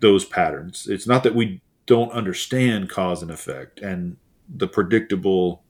[0.00, 0.88] those patterns.
[0.88, 4.16] It's not that we don't understand cause and effect and
[4.48, 5.62] the predictable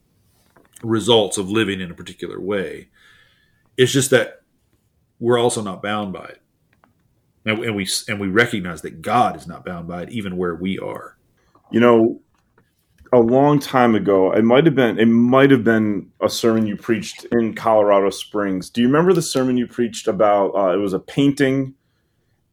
[0.82, 2.88] results of living in a particular way.
[3.76, 4.42] It's just that
[5.18, 6.42] we're also not bound by it.
[7.44, 10.54] And, and we and we recognize that God is not bound by it, even where
[10.54, 11.16] we are.
[11.70, 12.20] You know,
[13.12, 16.76] a long time ago, it might have been it might have been a sermon you
[16.76, 18.68] preached in Colorado Springs.
[18.68, 20.56] Do you remember the sermon you preached about?
[20.56, 21.74] Uh, it was a painting,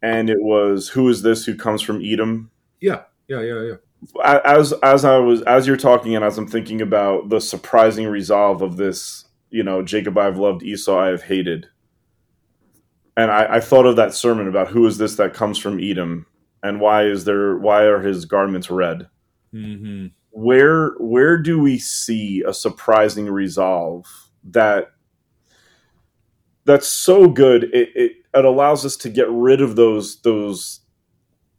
[0.03, 2.51] and it was who is this who comes from Edom?
[2.79, 3.75] Yeah, yeah, yeah, yeah
[4.23, 8.61] as as I was as you're talking and as I'm thinking about the surprising resolve
[8.61, 11.67] of this, you know, Jacob I've loved, Esau I have hated,
[13.15, 16.25] and I, I thought of that sermon about who is this that comes from Edom,
[16.61, 19.07] and why is there why are his garments red?
[19.53, 20.07] Mm-hmm.
[20.31, 24.05] Where where do we see a surprising resolve
[24.45, 24.87] that
[26.65, 27.65] that's so good.
[27.65, 30.79] It, it it allows us to get rid of those those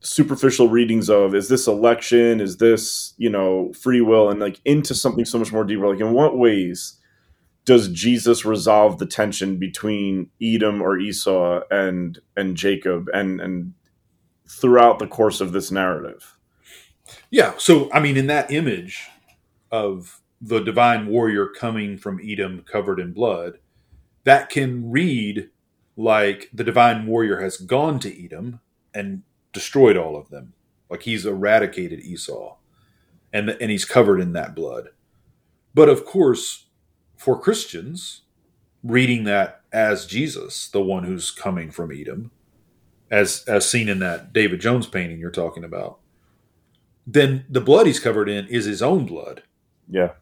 [0.04, 4.94] superficial readings of is this election, is this you know free will, and like into
[4.94, 5.88] something so much more deeper.
[5.88, 6.98] Like in what ways
[7.64, 13.74] does Jesus resolve the tension between Edom or Esau and and Jacob and and
[14.46, 16.36] throughout the course of this narrative?
[17.30, 17.54] Yeah.
[17.58, 19.08] So, I mean, in that image
[19.70, 23.58] of the divine warrior coming from Edom covered in blood,
[24.24, 25.50] that can read
[25.96, 28.60] like the divine warrior has gone to Edom
[28.92, 29.22] and
[29.54, 30.52] destroyed all of them.
[30.90, 32.56] Like he's eradicated Esau
[33.32, 34.90] and, and he's covered in that blood.
[35.74, 36.66] But of course,
[37.16, 38.22] for Christians,
[38.82, 42.30] reading that as Jesus, the one who's coming from Edom,
[43.10, 45.98] as as seen in that David Jones painting you're talking about,
[47.06, 49.42] then the blood he's covered in is his own blood.
[49.88, 50.12] Yeah.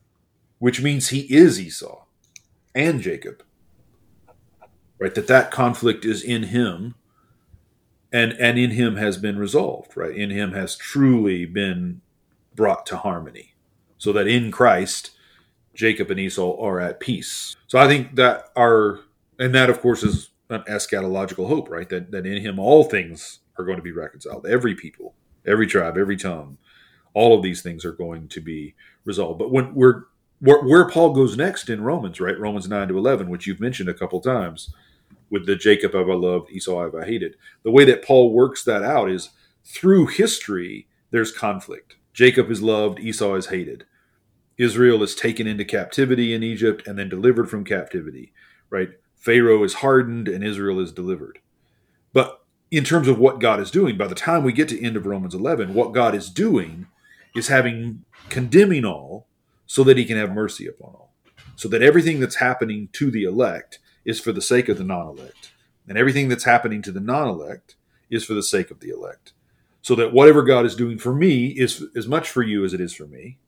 [0.58, 2.04] Which means he is Esau
[2.74, 3.42] and Jacob.
[4.98, 5.14] Right?
[5.14, 6.94] That that conflict is in him
[8.12, 10.14] and and in him has been resolved, right?
[10.14, 12.02] In him has truly been
[12.54, 13.54] brought to harmony.
[13.98, 15.12] So that in Christ
[15.74, 17.56] Jacob and Esau are at peace.
[17.66, 19.00] So I think that our
[19.38, 21.88] and that of course is an eschatological hope, right?
[21.88, 24.46] That that in him all things are going to be reconciled.
[24.46, 25.14] Every people,
[25.46, 26.58] every tribe, every tongue,
[27.14, 29.38] all of these things are going to be resolved.
[29.38, 30.04] But when we're
[30.40, 32.38] where, where Paul goes next in Romans, right?
[32.38, 34.74] Romans 9 to 11, which you've mentioned a couple times
[35.32, 37.36] with the Jacob have I loved, Esau have I hated.
[37.64, 39.30] The way that Paul works that out is
[39.64, 41.96] through history, there's conflict.
[42.12, 43.86] Jacob is loved, Esau is hated.
[44.58, 48.34] Israel is taken into captivity in Egypt and then delivered from captivity,
[48.68, 48.90] right?
[49.16, 51.38] Pharaoh is hardened and Israel is delivered.
[52.12, 54.96] But in terms of what God is doing, by the time we get to end
[54.96, 56.88] of Romans 11, what God is doing
[57.34, 59.26] is having condemning all
[59.66, 61.14] so that he can have mercy upon all.
[61.56, 65.08] So that everything that's happening to the elect is for the sake of the non
[65.08, 65.52] elect.
[65.88, 67.76] And everything that's happening to the non elect
[68.10, 69.32] is for the sake of the elect.
[69.80, 72.80] So that whatever God is doing for me is as much for you as it
[72.80, 73.38] is for me.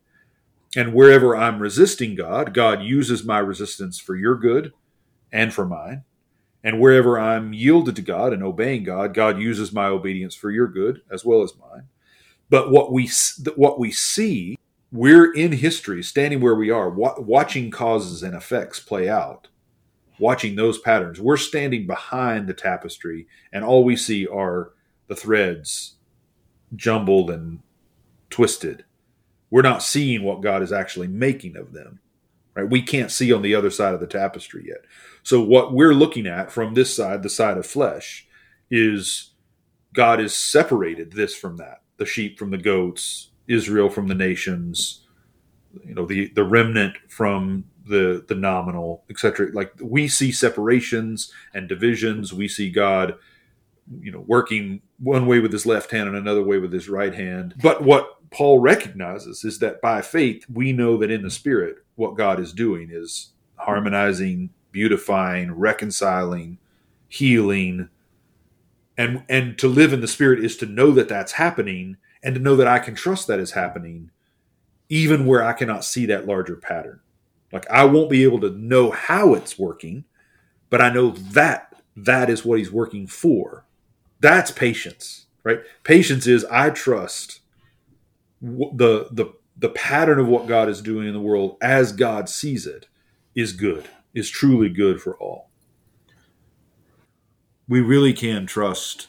[0.76, 4.72] And wherever I'm resisting God, God uses my resistance for your good
[5.30, 6.02] and for mine.
[6.64, 10.66] And wherever I'm yielded to God and obeying God, God uses my obedience for your
[10.66, 11.88] good as well as mine.
[12.48, 13.11] But what we
[13.55, 14.57] what we see,
[14.90, 19.48] we're in history, standing where we are, watching causes and effects play out,
[20.24, 21.20] watching those patterns.
[21.20, 24.72] We're standing behind the tapestry, and all we see are
[25.06, 25.96] the threads
[26.74, 27.60] jumbled and
[28.30, 28.86] twisted.
[29.50, 32.00] We're not seeing what God is actually making of them.
[32.54, 32.70] Right?
[32.70, 34.86] We can't see on the other side of the tapestry yet.
[35.22, 38.26] So what we're looking at from this side, the side of flesh,
[38.70, 39.34] is
[39.92, 45.06] God has separated this from that the sheep from the goats, Israel from the nations,
[45.84, 49.51] you know, the the remnant from the the nominal, etc.
[49.53, 52.32] Like we see separations and divisions.
[52.32, 53.14] We see God,
[54.01, 57.14] you know, working one way with his left hand and another way with his right
[57.14, 57.55] hand.
[57.62, 62.16] But what Paul recognizes is that by faith we know that in the spirit what
[62.16, 66.59] God is doing is harmonizing, beautifying, reconciling,
[67.09, 67.89] healing,
[68.97, 72.41] and and to live in the spirit is to know that that's happening and to
[72.41, 74.11] know that I can trust that is happening
[74.89, 77.01] even where I cannot see that larger pattern.
[77.55, 80.05] Like I won't be able to know how it's working,
[80.68, 83.64] but I know that that is what he's working for.
[84.20, 85.61] That's patience, right?
[85.84, 87.40] Patience is I trust
[88.42, 92.66] the the the pattern of what God is doing in the world as God sees
[92.66, 92.88] it
[93.34, 95.48] is good, is truly good for all
[97.68, 99.09] we really can trust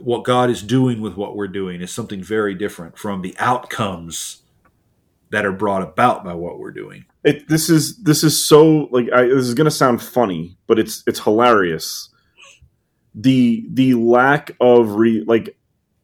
[0.00, 4.42] what God is doing with what we're doing is something very different from the outcomes
[5.30, 7.04] that are brought about by what we're doing.
[7.28, 11.02] It, this is this is so like I, this is to sound funny, but it's
[11.06, 12.08] it's hilarious.
[13.14, 15.56] The the lack of re like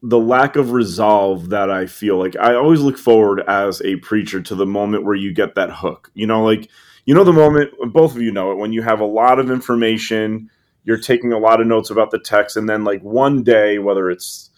[0.03, 4.39] the lack of resolve that I feel like I always look forward as a preacher
[4.41, 6.11] to the moment where you get that hook.
[6.13, 6.69] You know, like
[7.05, 9.49] you know the moment both of you know it when you have a lot of
[9.49, 10.49] information
[10.83, 14.09] you're taking a lot of notes about the text and then like one day whether
[14.09, 14.49] it's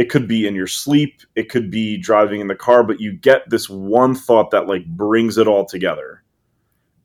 [0.00, 3.12] it could be in your sleep it could be driving in the car but you
[3.12, 6.22] get this one thought that like brings it all together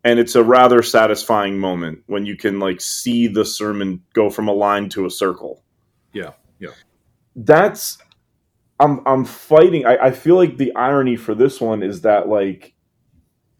[0.06, 4.48] and it's a rather satisfying moment when you can like see the sermon go from
[4.48, 5.62] a line to a circle
[6.14, 6.70] yeah yeah
[7.36, 7.98] that's
[8.80, 12.76] i'm i'm fighting i, I feel like the irony for this one is that like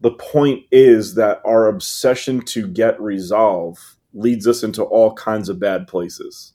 [0.00, 5.58] the point is that our obsession to get resolve leads us into all kinds of
[5.58, 6.54] bad places.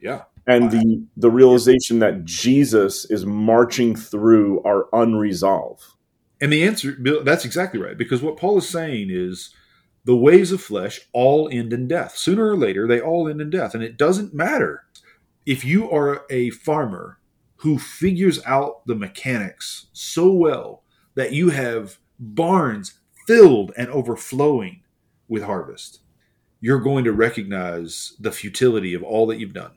[0.00, 0.22] Yeah.
[0.46, 5.84] And the the realization that Jesus is marching through our unresolved.
[6.40, 9.54] And the answer that's exactly right because what Paul is saying is
[10.04, 12.16] The ways of flesh all end in death.
[12.16, 13.74] Sooner or later, they all end in death.
[13.74, 14.84] And it doesn't matter
[15.46, 17.18] if you are a farmer
[17.58, 20.82] who figures out the mechanics so well
[21.14, 24.82] that you have barns filled and overflowing
[25.28, 26.00] with harvest.
[26.60, 29.72] You're going to recognize the futility of all that you've done.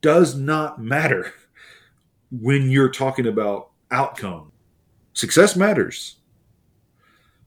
[0.00, 1.32] Does not matter
[2.30, 4.52] when you're talking about outcome.
[5.12, 6.16] Success matters.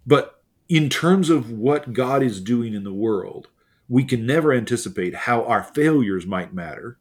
[0.06, 3.50] But in terms of what God is doing in the world,
[3.88, 6.98] we can never anticipate how our failures might matter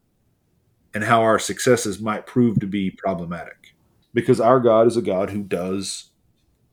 [0.93, 3.73] and how our successes might prove to be problematic.
[4.13, 6.09] Because our God is a God who does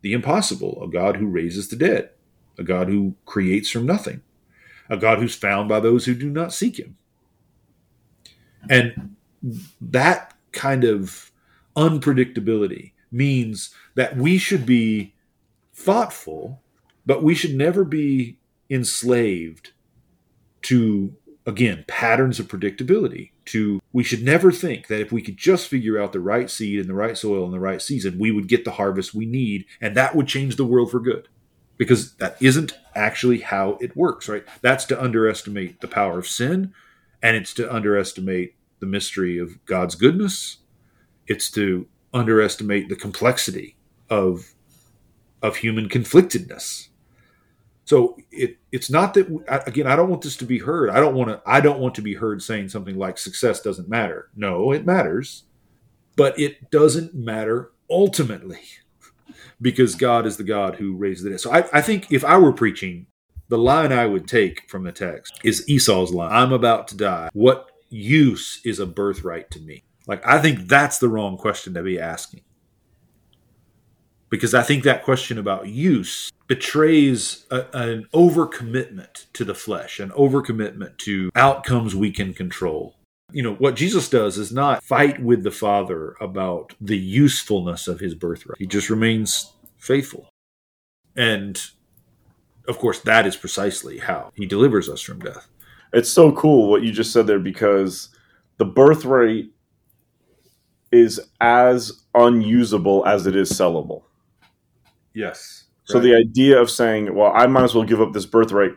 [0.03, 2.11] the impossible, a God who raises the dead,
[2.59, 4.22] a God who creates from nothing,
[4.91, 6.97] a God who's found by those who do not seek him.
[8.69, 9.16] And
[9.81, 11.31] that kind of
[11.77, 15.14] unpredictability means that we should be
[15.73, 16.61] thoughtful,
[17.07, 18.39] but we should never be
[18.69, 19.73] enslaved
[20.62, 21.14] to,
[21.47, 23.31] again, patterns of predictability.
[23.47, 26.81] To we should never think that if we could just figure out the right seed
[26.81, 29.64] and the right soil and the right season, we would get the harvest we need,
[29.81, 31.29] and that would change the world for good.
[31.79, 34.45] Because that isn't actually how it works, right?
[34.61, 36.75] That's to underestimate the power of sin,
[37.23, 40.59] and it's to underestimate the mystery of God's goodness.
[41.26, 43.76] It's to underestimate the complexity
[44.09, 44.55] of
[45.43, 46.89] of human conflictedness.
[47.85, 49.29] So it it's not that
[49.66, 50.91] again I don't want this to be heard.
[50.91, 53.89] I don't want to I don't want to be heard saying something like success doesn't
[53.89, 54.31] matter.
[54.37, 55.45] No, it matters.
[56.16, 58.61] But it doesn't matter ultimately
[59.61, 61.41] because God is the God who raised the dead.
[61.41, 63.07] So I, I think if I were preaching,
[63.49, 66.33] the line I would take from the text is Esau's line.
[66.33, 67.31] I'm about to die.
[67.33, 69.84] What use is a birthright to me?
[70.07, 72.43] Like I think that's the wrong question to be asking
[74.30, 80.11] because I think that question about use betrays a, an overcommitment to the flesh, an
[80.11, 82.95] overcommitment to outcomes we can control.
[83.32, 88.01] You know, what Jesus does is not fight with the Father about the usefulness of
[88.01, 88.59] his birthright.
[88.59, 90.28] He just remains faithful.
[91.14, 91.61] And
[92.66, 95.49] of course, that is precisely how he delivers us from death.
[95.93, 98.11] It's so cool what you just said there because
[98.59, 99.47] the birthright
[100.91, 104.03] is as unusable as it is sellable.
[105.14, 105.64] Yes.
[105.84, 108.72] So the idea of saying, "Well, I might as well give up this birthright.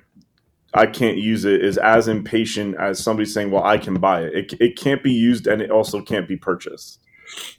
[0.74, 4.34] I can't use it," is as impatient as somebody saying, "Well, I can buy it."
[4.34, 7.00] It, it can't be used, and it also can't be purchased.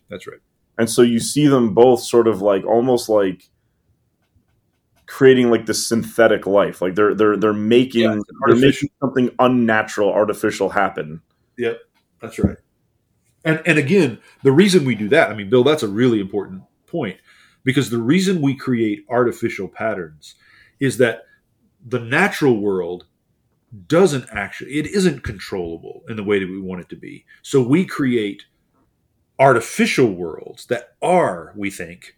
[0.08, 0.40] That's right.
[0.78, 3.50] And so you see them both sort of like almost like
[5.12, 6.80] creating like this synthetic life.
[6.80, 11.20] Like they're they're they're making Yeah, they're making something unnatural, artificial happen.
[11.58, 11.80] Yep,
[12.22, 12.56] that's right.
[13.44, 16.62] And and again, the reason we do that, I mean, Bill, that's a really important
[16.86, 17.18] point
[17.62, 20.34] because the reason we create artificial patterns
[20.80, 21.24] is that
[21.86, 23.04] the natural world
[23.86, 27.26] doesn't actually it isn't controllable in the way that we want it to be.
[27.42, 28.44] So we create
[29.38, 32.16] artificial worlds that are, we think,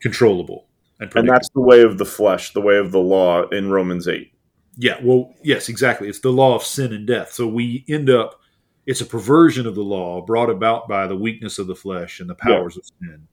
[0.00, 0.68] controllable
[1.02, 4.08] and And that's the way of the flesh, the way of the law in Romans
[4.08, 4.32] 8.
[4.76, 6.08] Yeah, well, yes, exactly.
[6.08, 7.32] It's the law of sin and death.
[7.32, 8.40] So we end up,
[8.86, 12.30] it's a perversion of the law brought about by the weakness of the flesh and
[12.30, 13.28] the powers of sin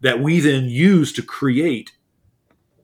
[0.00, 1.92] that we then use to create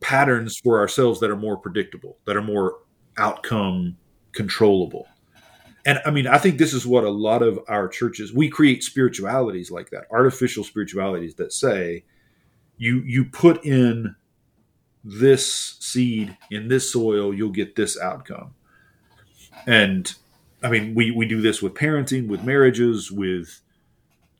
[0.00, 2.78] patterns for ourselves that are more predictable, that are more
[3.16, 3.96] outcome
[4.32, 5.06] controllable.
[5.86, 8.82] And I mean, I think this is what a lot of our churches, we create
[8.82, 12.04] spiritualities like that, artificial spiritualities that say
[12.78, 14.16] you you put in
[15.04, 18.54] this seed in this soil, you'll get this outcome.
[19.66, 20.12] And
[20.62, 23.60] I mean, we, we do this with parenting, with marriages, with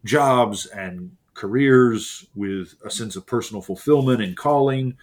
[0.05, 4.97] jobs and careers, with a sense of personal fulfillment and calling.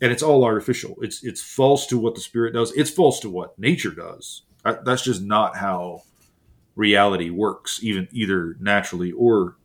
[0.00, 0.96] And it's all artificial.
[1.02, 2.72] It's it's false to what the spirit does.
[2.72, 4.42] It's false to what nature does.
[4.64, 6.02] That- That's just not how
[6.76, 9.56] reality works, even either naturally or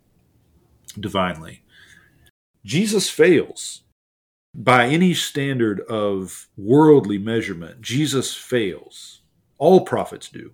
[0.99, 1.62] divinely.
[2.65, 3.81] Jesus fails
[4.55, 9.21] by any standard of worldly measurement, Jesus fails.
[9.57, 10.53] All prophets do.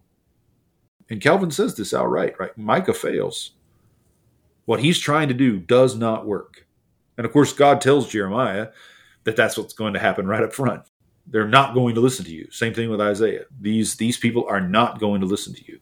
[1.10, 2.58] And Calvin says this outright, right?
[2.58, 3.52] Micah fails.
[4.66, 6.68] What he's trying to do does not work.
[7.18, 8.70] And of course, God tells Jeremiah
[9.24, 10.84] that that's what's going to happen right up front.
[11.28, 12.50] They're not going to listen to you.
[12.52, 13.46] Same thing with Isaiah.
[13.60, 15.80] These, these people are not going to listen to you.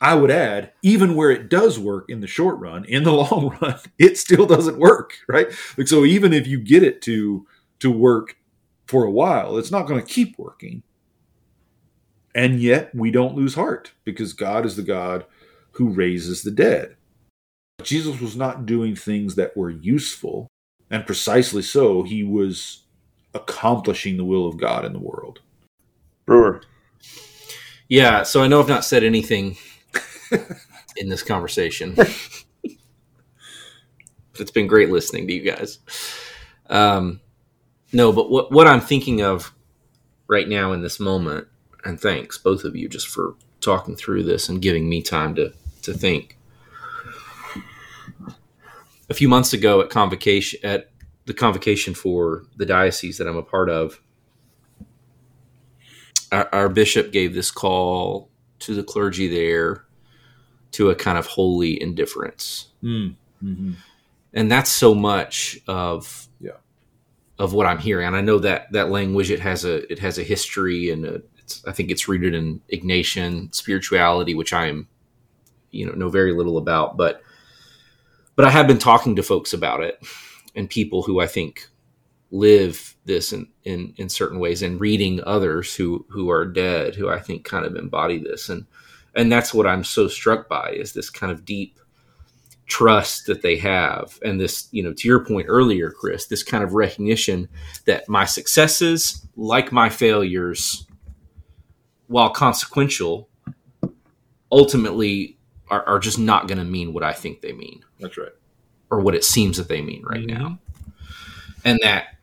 [0.00, 3.56] I would add, even where it does work in the short run, in the long
[3.60, 5.48] run, it still doesn't work, right?
[5.76, 7.46] Like so, even if you get it to
[7.80, 8.36] to work
[8.86, 10.82] for a while, it's not going to keep working.
[12.34, 15.24] And yet, we don't lose heart because God is the God
[15.72, 16.96] who raises the dead.
[17.82, 20.48] Jesus was not doing things that were useful,
[20.90, 22.84] and precisely so, he was
[23.34, 25.40] accomplishing the will of God in the world.
[26.26, 26.62] Brewer.
[27.88, 29.56] Yeah, so I know I've not said anything
[30.96, 31.96] in this conversation.
[34.40, 35.78] it's been great listening to you guys.
[36.68, 37.20] Um,
[37.92, 39.54] no, but what what I'm thinking of
[40.26, 41.48] right now in this moment,
[41.84, 45.52] and thanks both of you just for talking through this and giving me time to
[45.82, 46.36] to think.
[49.10, 50.90] A few months ago at convocation at
[51.24, 54.00] the convocation for the diocese that I'm a part of,
[56.32, 59.84] our, our bishop gave this call to the clergy there
[60.72, 62.68] to a kind of holy indifference.
[62.82, 63.14] Mm.
[63.40, 63.72] hmm
[64.34, 66.58] And that's so much of Yeah.
[67.38, 68.06] of what I'm hearing.
[68.06, 71.22] And I know that that language it has a it has a history and a,
[71.66, 74.88] I think it's rooted in Ignatian spirituality, which I am
[75.70, 77.22] you know know very little about, but
[78.36, 79.98] but I have been talking to folks about it
[80.54, 81.68] and people who I think
[82.30, 87.08] live this in, in, in certain ways and reading others who who are dead who
[87.08, 88.66] I think kind of embody this and
[89.18, 91.78] and that's what I'm so struck by is this kind of deep
[92.66, 96.62] trust that they have and this you know to your point earlier Chris this kind
[96.62, 97.48] of recognition
[97.86, 100.86] that my successes like my failures
[102.08, 103.28] while consequential
[104.52, 105.38] ultimately
[105.70, 108.32] are, are just not going to mean what I think they mean That's right.
[108.90, 110.38] or what it seems that they mean right Mhm.
[110.38, 110.58] now.
[111.64, 112.16] And that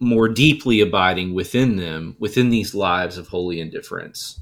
[0.00, 4.40] more deeply abiding within them, within these lives of holy indifference,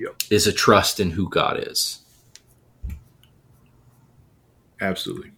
[0.00, 0.22] Yep.
[0.30, 1.98] is a trust in who God is
[4.80, 5.32] Absolutely.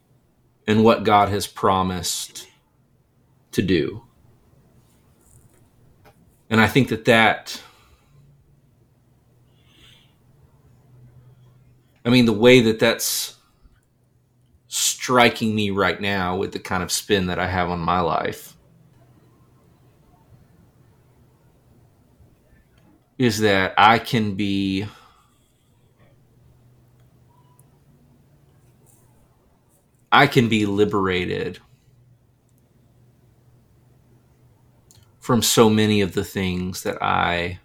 [0.69, 2.47] and what God has promised
[3.51, 4.05] to do.
[6.49, 7.61] And I think that that,
[12.05, 13.37] I mean, the way that that's
[14.69, 18.52] striking me right now with the kind of spin that I have on my life
[23.19, 24.87] is that I can be
[30.11, 31.59] I can be liberated
[35.21, 37.61] from so many of the things that I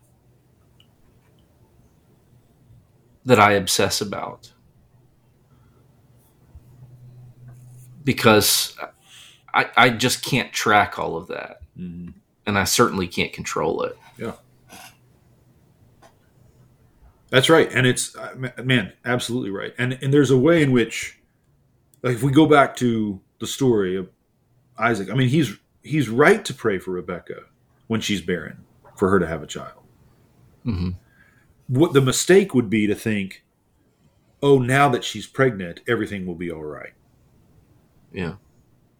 [3.25, 4.53] that I obsess about.
[8.03, 8.77] Because
[9.53, 11.61] I, I just can't track all of that.
[11.77, 12.13] Mhm.
[12.45, 13.97] And I certainly can't control it.
[14.17, 14.33] Yeah.
[17.30, 19.73] That's right, and it's uh, man, absolutely right.
[19.78, 21.19] And and there's a way in which,
[22.01, 24.09] like, if we go back to the story of
[24.78, 27.43] Isaac, I mean, he's he's right to pray for Rebekah
[27.88, 28.63] when she's barren
[28.95, 29.84] for her to have a child.
[30.63, 30.91] hmm
[31.67, 33.43] What the mistake would be to think,
[34.41, 36.93] oh, now that she's pregnant, everything will be all right.
[38.11, 38.36] Yeah.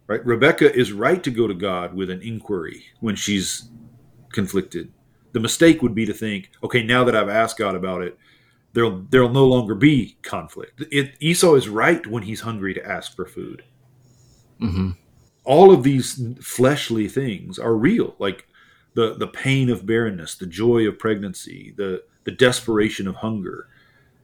[0.07, 0.25] Right?
[0.25, 3.69] Rebekah is right to go to God with an inquiry when she's
[4.32, 4.91] conflicted.
[5.38, 8.17] The mistake would be to think, okay, now that I've asked God about it,
[8.73, 10.83] there'll there'll no longer be conflict.
[10.91, 13.63] It, Esau is right when he's hungry to ask for food.
[14.59, 14.89] hmm
[15.43, 18.47] All of these fleshly things are real, like
[18.95, 23.69] the the pain of barrenness, the joy of pregnancy, the the desperation of hunger,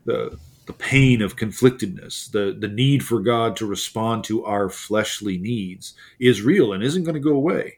[0.06, 5.38] the the pain of conflictedness, the the need for God to respond to our fleshly
[5.38, 7.78] needs is real and isn't going to go away.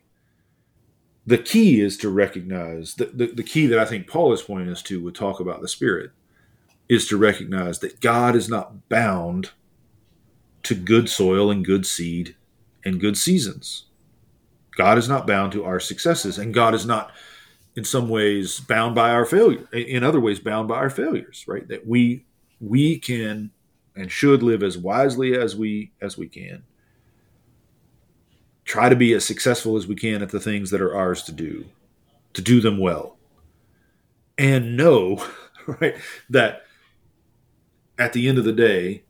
[1.28, 4.70] The key is to recognize the, the, the key that I think Paul is pointing
[4.70, 6.12] us to with talk about the Spirit
[6.88, 9.52] is to recognize that God is not bound
[10.64, 12.36] to good soil and good seed
[12.84, 13.86] and good seasons.
[14.78, 17.12] God is not bound to our successes, and God is not
[17.76, 21.68] in some ways bound by our failure in other ways bound by our failures right
[21.68, 22.26] that we
[22.60, 23.52] we can
[23.96, 26.64] and should live as wisely as we as we can
[28.66, 31.32] try to be as successful as we can at the things that are ours to
[31.32, 31.66] do
[32.34, 33.18] to do them well.
[34.38, 35.24] And know
[35.68, 35.96] right
[36.30, 36.64] that
[37.98, 39.04] at the end of the day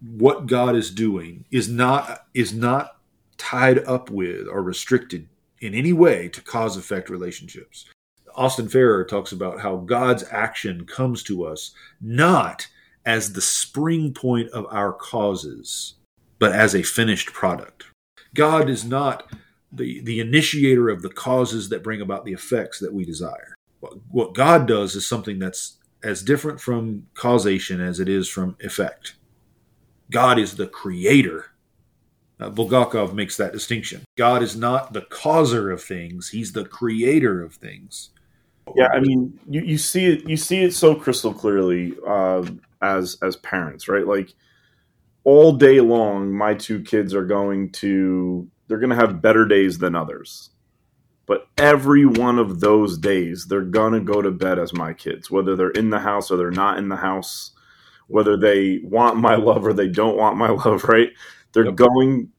[0.00, 2.98] what god is doing is not is not
[3.38, 5.28] tied up with or restricted
[5.60, 7.86] in any way to cause effect relationships.
[8.34, 12.66] Austin farrer talks about how god's action comes to us not
[13.04, 15.94] as the spring point of our causes
[16.38, 17.86] but as a finished product
[18.36, 19.30] god is not
[19.72, 23.94] the, the initiator of the causes that bring about the effects that we desire what,
[24.10, 29.16] what god does is something that's as different from causation as it is from effect
[30.10, 31.46] god is the creator
[32.38, 34.04] uh, Bulgakov makes that distinction.
[34.16, 38.10] God is not the causer of things; He's the creator of things.
[38.74, 42.46] Yeah, I mean, you, you see it you see it so crystal clearly uh,
[42.82, 44.06] as as parents, right?
[44.06, 44.34] Like
[45.26, 49.78] all day long, my two kids are going to they're going to have better days
[49.80, 50.50] than others,
[51.26, 55.56] But every one of those days, they're gonna go to bed as my kids, whether
[55.56, 57.52] they're in the house or they're not in the house,
[58.08, 61.10] whether they want my love or they don't want my love, right?
[61.54, 61.74] They're Yep.
[61.74, 62.30] going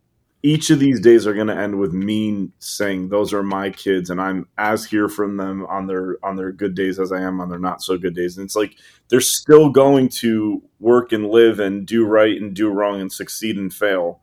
[0.47, 4.09] each of these days are going to end with me saying those are my kids
[4.09, 7.41] and i'm as here from them on their on their good days as i am
[7.41, 8.75] on their not so good days and it's like
[9.09, 13.57] they're still going to work and live and do right and do wrong and succeed
[13.57, 14.21] and fail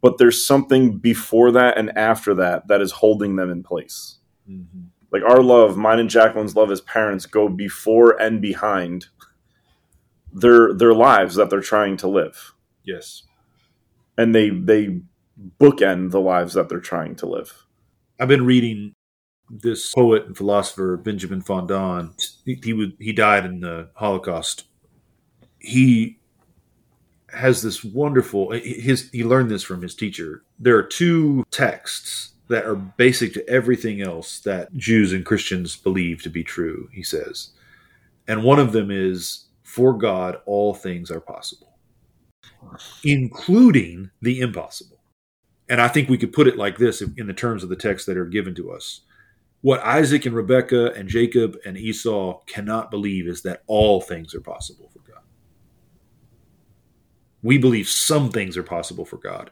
[0.00, 4.18] but there's something before that and after that that is holding them in place
[4.50, 4.86] Mhm.
[5.12, 9.06] like our love mine and jacqueline's love as parents go before and behind
[10.32, 12.54] their their lives that they're trying to live
[12.84, 13.22] Yes.
[14.18, 15.00] and they they
[15.60, 17.66] bookend the lives that they're trying to live
[18.22, 18.94] I've been reading
[19.50, 22.14] this poet and philosopher Benjamin Fondane.
[22.44, 24.64] He he, was, he died in the Holocaust.
[25.58, 26.20] He
[27.30, 28.52] has this wonderful.
[28.52, 30.44] His he learned this from his teacher.
[30.58, 36.22] There are two texts that are basic to everything else that Jews and Christians believe
[36.22, 36.88] to be true.
[36.92, 37.50] He says,
[38.28, 41.76] and one of them is, "For God, all things are possible,
[43.04, 45.01] including the impossible."
[45.72, 48.04] And I think we could put it like this in the terms of the text
[48.04, 49.00] that are given to us.
[49.62, 54.42] What Isaac and Rebekah and Jacob and Esau cannot believe is that all things are
[54.42, 55.22] possible for God.
[57.42, 59.50] We believe some things are possible for God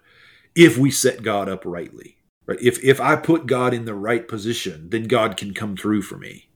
[0.54, 2.18] if we set God up rightly.
[2.44, 2.60] Right?
[2.60, 6.18] If if I put God in the right position, then God can come through for
[6.18, 6.50] me.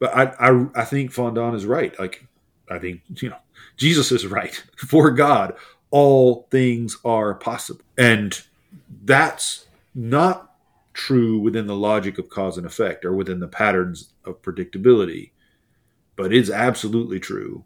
[0.00, 1.96] But I I, I think Fondane is right.
[1.96, 2.26] Like
[2.68, 3.38] I think you know
[3.76, 4.60] Jesus is right.
[4.76, 5.54] For God,
[5.90, 7.84] all things are possible.
[7.98, 8.40] And
[9.04, 10.54] that's not
[10.92, 15.30] true within the logic of cause and effect or within the patterns of predictability,
[16.16, 17.64] but it's absolutely true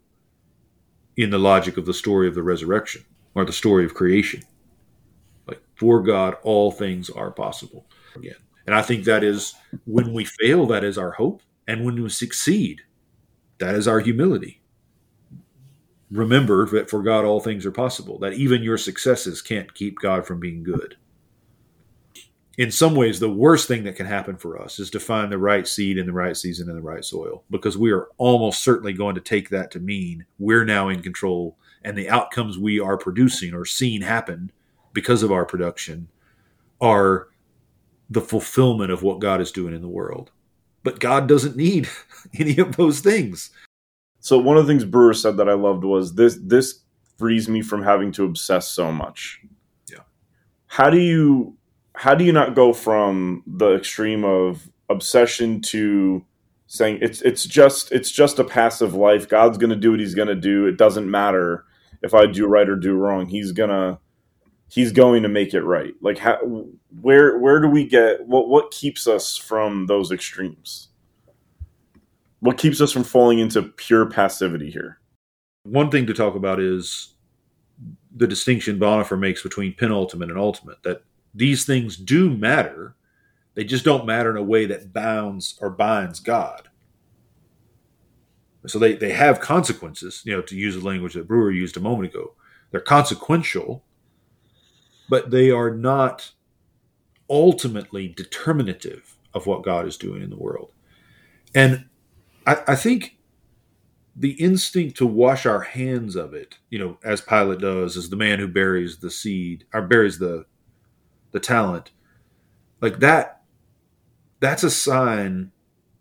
[1.17, 3.05] in the logic of the story of the resurrection
[3.35, 4.43] or the story of creation.
[5.47, 8.37] Like, for God, all things are possible again.
[8.67, 9.55] And I think that is
[9.85, 11.43] when we fail, that is our hope.
[11.69, 12.81] And when we succeed,
[13.59, 14.61] that is our humility
[16.15, 20.25] remember that for God all things are possible, that even your successes can't keep God
[20.25, 20.97] from being good.
[22.57, 25.39] In some ways, the worst thing that can happen for us is to find the
[25.39, 28.93] right seed in the right season in the right soil, because we are almost certainly
[28.93, 32.97] going to take that to mean we're now in control and the outcomes we are
[32.97, 34.53] producing or seeing happen
[34.93, 36.07] because of our production
[36.81, 37.27] are
[38.09, 40.31] the fulfillment of what God is doing in the world.
[40.85, 41.89] But God doesn't need
[42.39, 43.51] any of those things.
[44.25, 46.85] So one of the things brewer said that i loved was this this
[47.19, 49.41] frees me from having to obsess so much.
[49.91, 50.01] Yeah.
[50.67, 51.57] how do you
[51.95, 56.25] how do you not go from the extreme of obsession to
[56.67, 59.29] saying it's it's just it's just a passive life.
[59.29, 60.67] God's going to do what he's going to do.
[60.67, 61.65] It doesn't matter
[62.03, 63.27] if i do right or do wrong.
[63.27, 63.99] He's going to
[64.69, 65.95] he's going to make it right.
[66.01, 66.39] Like how,
[67.01, 70.89] where where do we get what what keeps us from those extremes
[72.45, 75.01] what keeps us from falling into pure passivity here
[75.63, 77.15] One thing to talk about is
[78.15, 81.03] the distinction Bonhoeffer makes between penultimate and ultimate, that
[81.35, 82.97] these things do matter.
[83.55, 86.69] They just don't matter in a way that bounds or binds God.
[88.67, 91.81] So they, they have consequences, you know, to use the language that Brewer used a
[91.81, 92.35] moment ago.
[92.71, 93.85] They're consequential,
[95.09, 96.31] but they are not
[97.31, 100.73] ultimately determinative of what God is doing in the world.
[101.55, 101.87] And
[102.47, 103.19] I, I think
[104.17, 108.17] the instinct to wash our hands of it, you know, as Pilate does, as the
[108.17, 110.47] man who buries the seed or buries the
[111.33, 111.91] the talent,
[112.81, 113.43] like that,
[114.39, 115.51] that's a sign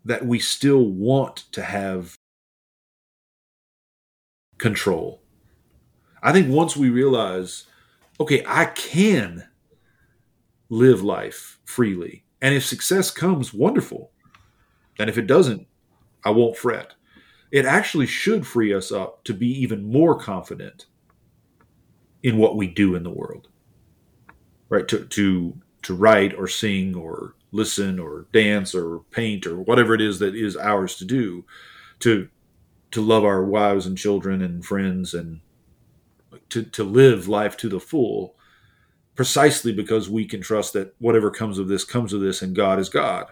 [0.04, 2.14] that we still want to have
[4.58, 5.22] control.
[6.22, 7.64] I think once we realize,
[8.20, 9.48] okay, I can
[10.68, 14.12] live life freely, and if success comes, wonderful.
[14.98, 15.66] And if it doesn't,
[16.24, 16.94] I won't fret
[17.50, 20.86] it actually should free us up to be even more confident
[22.22, 23.48] in what we do in the world
[24.68, 24.88] right?
[24.88, 30.00] To to to write or sing or listen or dance or paint or whatever it
[30.00, 31.44] is that is ours to do
[32.00, 32.28] to
[32.90, 35.40] to love our wives and children and friends and
[36.48, 38.34] to to live life to the full
[39.14, 42.80] precisely because we can trust that whatever comes of this comes of this and God
[42.80, 43.26] is God.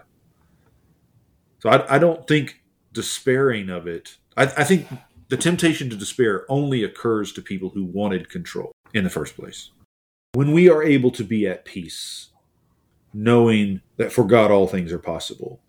[1.61, 2.62] So I, I don't think
[2.93, 4.17] despairing of it.
[4.37, 4.87] I, I think
[5.29, 9.71] the temptation to despair only occurs to people who wanted control in the first place.
[10.33, 12.29] When we are able to be at peace,
[13.13, 15.59] knowing that for God all things are possible,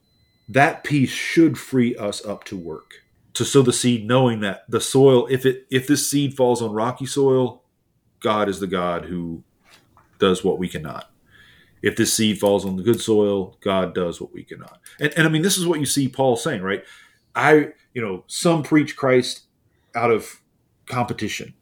[0.49, 4.81] that peace should free us up to work to sow the seed, knowing that the
[4.81, 7.63] soil, if it if this seed falls on rocky soil,
[8.21, 9.43] God is the God who
[10.19, 11.11] does what we cannot.
[11.83, 14.81] If this seed falls on the good soil, God does what we cannot.
[14.99, 16.83] And, and I mean, this is what you see Paul saying, right?
[17.35, 19.43] I, you know, some preach Christ
[19.95, 20.41] out of
[20.87, 21.55] competition,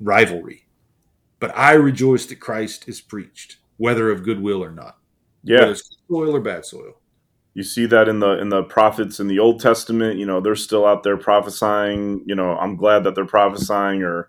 [0.00, 0.66] rivalry,
[1.40, 4.98] but I rejoice that Christ is preached, whether of goodwill or not.
[5.42, 6.94] Yeah, Whether it's good soil or bad soil.
[7.54, 10.18] you see that in the in the prophets in the Old Testament.
[10.18, 12.22] You know, they're still out there prophesying.
[12.26, 14.28] You know, I'm glad that they're prophesying, or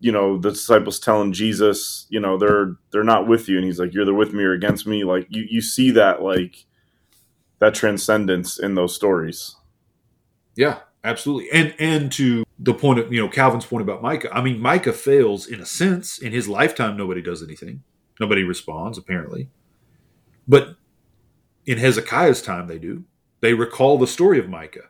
[0.00, 3.80] you know, the disciples telling Jesus, you know, they're they're not with you, and he's
[3.80, 5.04] like, you're either with me or against me.
[5.04, 6.66] Like you you see that like
[7.60, 9.56] that transcendence in those stories.
[10.56, 11.50] Yeah, absolutely.
[11.52, 14.34] And and to the point of you know Calvin's point about Micah.
[14.34, 16.18] I mean, Micah fails in a sense.
[16.18, 17.82] In his lifetime, nobody does anything.
[18.20, 19.48] Nobody responds apparently.
[20.46, 20.76] But
[21.66, 23.04] in Hezekiah's time, they do.
[23.40, 24.88] They recall the story of Micah,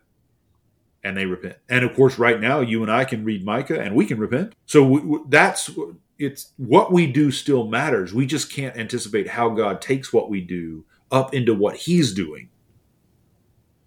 [1.04, 1.56] and they repent.
[1.68, 4.54] And of course, right now, you and I can read Micah, and we can repent.
[4.66, 5.70] So we, we- that's
[6.18, 8.14] it's what we do still matters.
[8.14, 12.48] We just can't anticipate how God takes what we do up into what He's doing,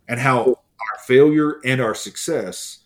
[0.07, 0.59] and how
[1.05, 2.79] failure and our success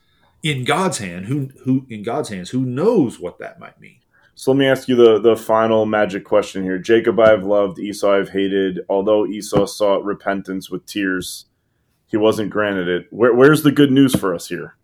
[0.43, 3.99] in God's hand, who who in God's hands, who knows what that might mean.
[4.35, 6.79] So let me ask you the the final magic question here.
[6.79, 8.79] Jacob I have loved, Esau I've hated.
[8.87, 11.45] Although Esau sought repentance with tears,
[12.07, 13.07] he wasn't granted it.
[13.09, 14.75] Where, where's the good news for us here?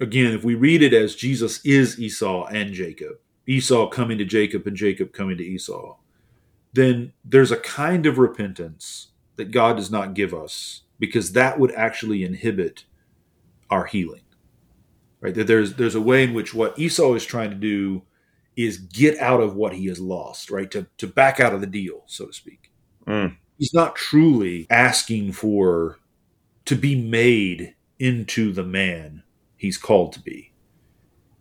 [0.00, 4.66] Again, if we read it as Jesus is Esau and Jacob, Esau coming to Jacob
[4.66, 5.96] and Jacob coming to Esau,
[6.72, 11.72] then there's a kind of repentance that God does not give us because that would
[11.72, 12.84] actually inhibit
[13.70, 14.22] our healing.
[15.20, 15.34] Right?
[15.34, 18.02] That there's there's a way in which what Esau is trying to do
[18.56, 20.70] is get out of what he has lost, right?
[20.70, 22.70] To to back out of the deal, so to speak.
[23.06, 23.36] Mm.
[23.58, 25.98] He's not truly asking for
[26.64, 29.22] to be made into the man
[29.56, 30.52] he's called to be.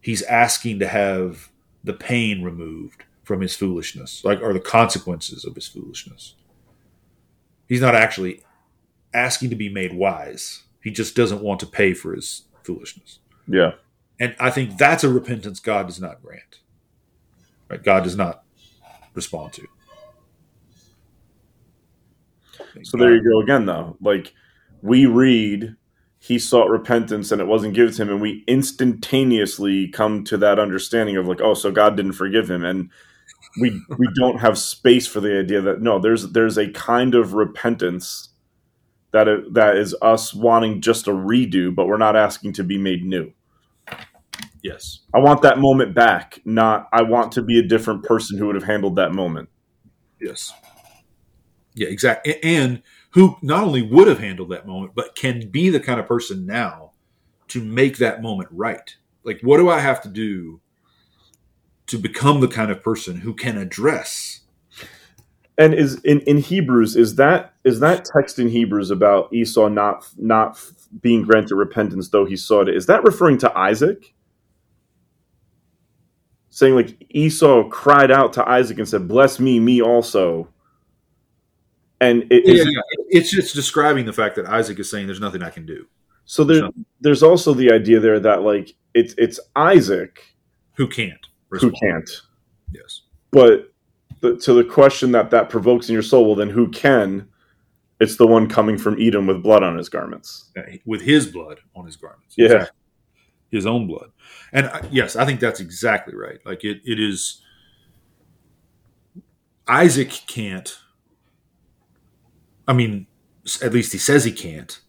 [0.02, 1.50] He's asking to have
[1.84, 6.36] the pain removed from his foolishness, like or the consequences of his foolishness.
[7.68, 8.42] He's not actually
[9.14, 10.64] asking to be made wise.
[10.81, 13.19] He just doesn't want to pay for his foolishness.
[13.48, 13.73] Yeah.
[14.19, 16.60] And I think that's a repentance God does not grant.
[17.69, 17.84] Right?
[17.84, 18.44] God does not
[19.14, 19.68] respond to.
[22.84, 23.98] So there you go again, though.
[24.02, 24.34] Like
[24.81, 25.76] we read,
[26.19, 30.60] he sought repentance and it wasn't given to him, and we instantaneously come to that
[30.60, 32.90] understanding of like, oh, so God didn't forgive him, and
[33.61, 37.34] we we don't have space for the idea that no, there's there's a kind of
[37.34, 38.30] repentance
[39.14, 42.77] that it, that is us wanting just a redo, but we're not asking to be
[42.77, 43.31] made new.
[44.64, 45.02] Yes.
[45.14, 48.56] I want that moment back, not I want to be a different person who would
[48.56, 49.49] have handled that moment.
[50.19, 50.52] Yes.
[51.76, 52.41] Yeah, exactly.
[52.44, 52.81] And
[53.11, 56.45] who not only would have handled that moment, but can be the kind of person
[56.45, 56.94] now
[57.49, 58.95] to make that moment right.
[59.23, 60.61] Like, what do I have to do
[61.88, 64.41] to become the kind of person who can address?
[65.58, 70.08] And is in, in Hebrews is that is that text in Hebrews about Esau not
[70.18, 70.60] not
[71.02, 74.14] being granted repentance though he sought it is that referring to Isaac?
[76.50, 80.48] Saying like Esau cried out to Isaac and said, "Bless me, me also."
[82.02, 82.68] And it is
[83.10, 85.88] It's just describing the fact that Isaac is saying there's nothing I can do.
[86.26, 86.70] so there,
[87.02, 90.36] there's also the idea there that like it's it's Isaac
[90.76, 91.26] Who can't?
[91.50, 92.10] who can't.
[92.72, 93.02] Yes.
[93.32, 93.73] But
[94.24, 97.28] the, to the question that that provokes in your soul, well, then who can?
[98.00, 100.50] It's the one coming from Edom with blood on his garments.
[100.86, 102.36] With his blood on his garments.
[102.38, 102.45] Yeah.
[102.45, 102.78] Exactly.
[103.52, 104.12] His own blood.
[104.54, 106.40] And uh, yes, I think that's exactly right.
[106.45, 107.41] Like it, it is.
[109.68, 110.80] Isaac can't.
[112.68, 113.08] I mean,
[113.62, 114.80] at least he says he can't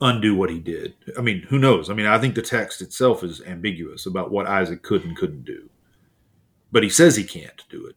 [0.00, 0.94] undo what he did.
[1.16, 1.88] I mean, who knows?
[1.88, 5.44] I mean, I think the text itself is ambiguous about what Isaac could and couldn't
[5.44, 5.70] do.
[6.70, 7.96] But he says he can't do it.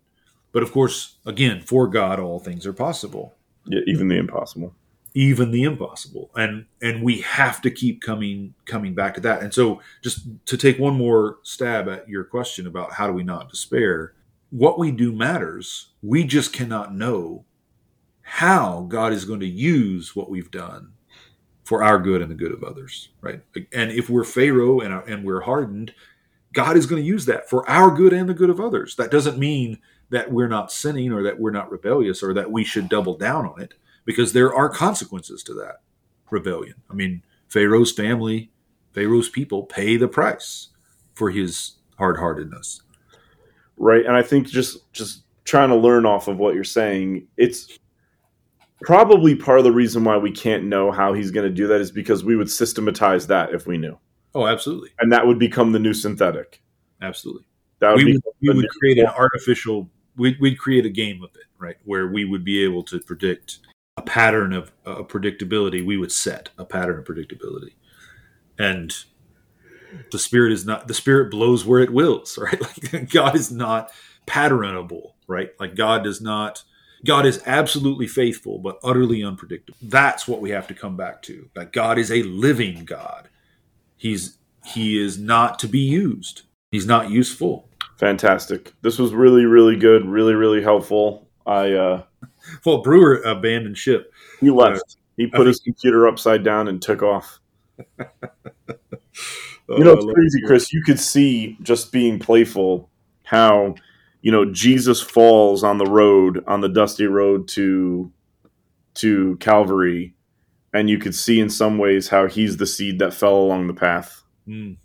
[0.53, 3.36] But of course, again, for God, all things are possible.
[3.65, 4.76] Yeah, even the impossible.
[5.14, 6.32] even the impossible.
[6.36, 9.44] And and we have to keep coming coming back to that.
[9.44, 13.23] And so just to take one more stab at your question about how do we
[13.23, 14.14] not despair
[14.52, 15.90] what we do matters.
[16.02, 17.45] We just cannot know
[18.23, 20.94] how god is going to use what we've done
[21.65, 23.41] for our good and the good of others right?
[23.73, 25.94] And if we're pharaoh and, and we're hardened
[26.53, 28.95] god is going to use that for our good and the good of others.
[28.98, 29.80] That doesn't mean
[30.11, 33.45] that we're not sinning or that we're not rebellious or that we should double down
[33.45, 33.73] on it
[34.05, 35.77] because there are consequences to that
[36.29, 36.75] rebellion.
[36.89, 38.51] I mean, Pharaoh's family,
[38.93, 40.67] Pharaoh's people pay the price
[41.15, 42.81] for his hard-heartedness.
[43.77, 47.77] right and i think just just trying to learn off of what you're saying it's
[48.81, 51.79] probably part of the reason why we can't know how he's going to do that
[51.81, 53.97] is because we would systematize that if we knew
[54.33, 56.61] Oh, absolutely, and that would become the new synthetic
[57.01, 57.43] absolutely.
[57.79, 61.23] that would We be would, we would create an artificial we'd, we'd create a game
[61.23, 61.77] of it, right?
[61.85, 63.59] Where we would be able to predict
[63.97, 65.85] a pattern of uh, predictability.
[65.85, 67.73] We would set a pattern of predictability,
[68.57, 68.93] and
[70.11, 72.61] the spirit is not the spirit blows where it wills, right?
[72.93, 73.91] Like God is not
[74.27, 75.51] patternable, right?
[75.59, 76.63] Like God does not.
[77.03, 79.79] God is absolutely faithful, but utterly unpredictable.
[79.81, 81.49] That's what we have to come back to.
[81.55, 83.27] That God is a living God.
[83.97, 86.43] He's he is not to be used.
[86.71, 87.70] He's not useful.
[88.02, 88.73] Fantastic.
[88.82, 90.07] This was really, really good.
[90.07, 91.30] Really, really helpful.
[91.45, 92.03] I uh
[92.65, 94.11] Well, Brewer abandoned ship.
[94.40, 94.98] he left.
[95.18, 97.40] He put his computer upside down and took off.
[99.69, 100.73] You know, Uh, it's crazy, Chris.
[100.73, 102.90] You could see just being playful
[103.23, 103.76] how,
[104.22, 108.11] you know, Jesus falls on the road, on the dusty road to
[108.95, 110.14] to Calvary,
[110.73, 113.73] and you could see in some ways how he's the seed that fell along the
[113.73, 114.23] path.
[114.45, 114.76] Mm,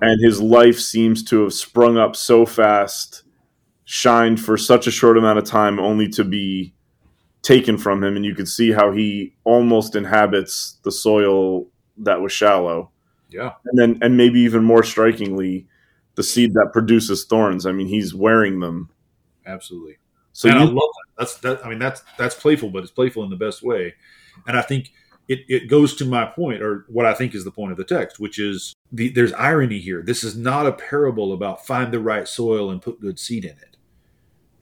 [0.00, 3.24] And his life seems to have sprung up so fast,
[3.84, 6.74] shined for such a short amount of time, only to be
[7.42, 8.16] taken from him.
[8.16, 11.66] And you could see how he almost inhabits the soil
[11.98, 12.90] that was shallow
[13.30, 13.52] yeah.
[13.66, 15.66] and then and maybe even more strikingly
[16.16, 18.90] the seed that produces thorns i mean he's wearing them
[19.46, 19.98] Absolutely.
[20.32, 21.04] so and I love that.
[21.18, 21.64] That's that.
[21.64, 23.94] I mean, that's that's playful, but it's playful in the best way.
[24.46, 24.92] And I think
[25.28, 27.84] it, it goes to my point, or what I think is the point of the
[27.84, 30.02] text, which is the, there's irony here.
[30.02, 33.52] This is not a parable about find the right soil and put good seed in
[33.52, 33.76] it,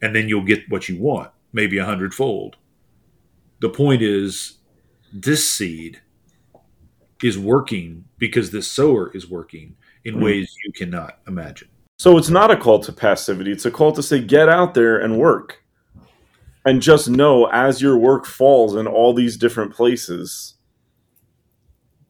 [0.01, 2.55] and then you'll get what you want, maybe a hundredfold.
[3.59, 4.57] The point is,
[5.11, 6.01] this seed
[7.21, 10.23] is working because this sower is working in Mhm.
[10.23, 11.67] ways you cannot imagine.
[11.99, 14.97] so it's not a call to passivity it's a call to say get out there
[14.99, 15.63] and work
[16.65, 20.52] and just know as your work falls in all these different places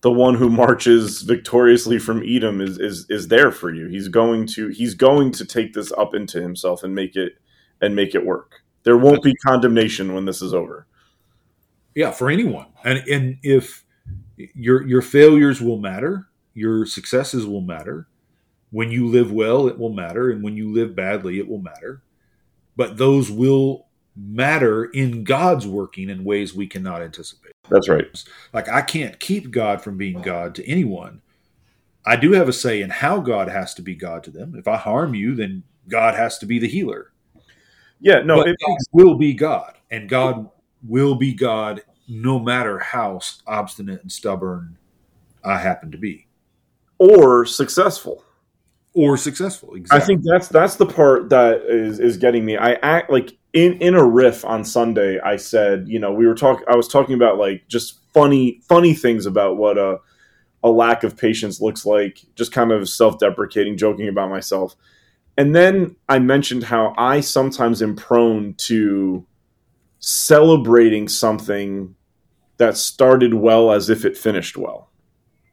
[0.03, 3.87] the one who marches victoriously from edom is is is there for you.
[3.87, 7.33] He's going to he's going to take this up into himself and make it
[7.81, 8.63] and make it work.
[8.83, 10.87] There won't be condemnation when this is over.
[11.95, 12.67] Yeah for anyone.
[12.83, 13.85] And and if
[14.35, 18.07] your your failures will matter your successes will matter.
[18.71, 20.29] When you live well it will matter.
[20.29, 22.03] And when you live badly it will matter.
[22.75, 27.42] But those will matter in god's working in ways we cannot anticipate
[27.73, 28.23] that's right.
[28.53, 31.21] Like i can't keep god from being god to anyone.
[32.05, 34.55] I do have a say in how god has to be god to them.
[34.55, 37.11] If i harm you then god has to be the healer.
[37.99, 38.57] Yeah no but it,
[38.91, 40.49] will be God, and God
[40.87, 44.77] will be God no matter how obstinate and stubborn
[45.43, 46.27] I happen to be,
[46.99, 48.23] or successful
[48.93, 49.75] or successful.
[49.75, 50.01] Exactly.
[50.01, 52.57] I think that's that's the part that is is getting me.
[52.57, 55.19] I act like in in a riff on Sunday.
[55.19, 56.65] I said, you know, we were talking.
[56.67, 59.99] I was talking about like just funny funny things about what a
[60.63, 62.21] a lack of patience looks like.
[62.35, 64.75] Just kind of self deprecating, joking about myself.
[65.37, 69.25] And then I mentioned how I sometimes am prone to
[69.99, 71.95] celebrating something
[72.57, 74.91] that started well as if it finished well,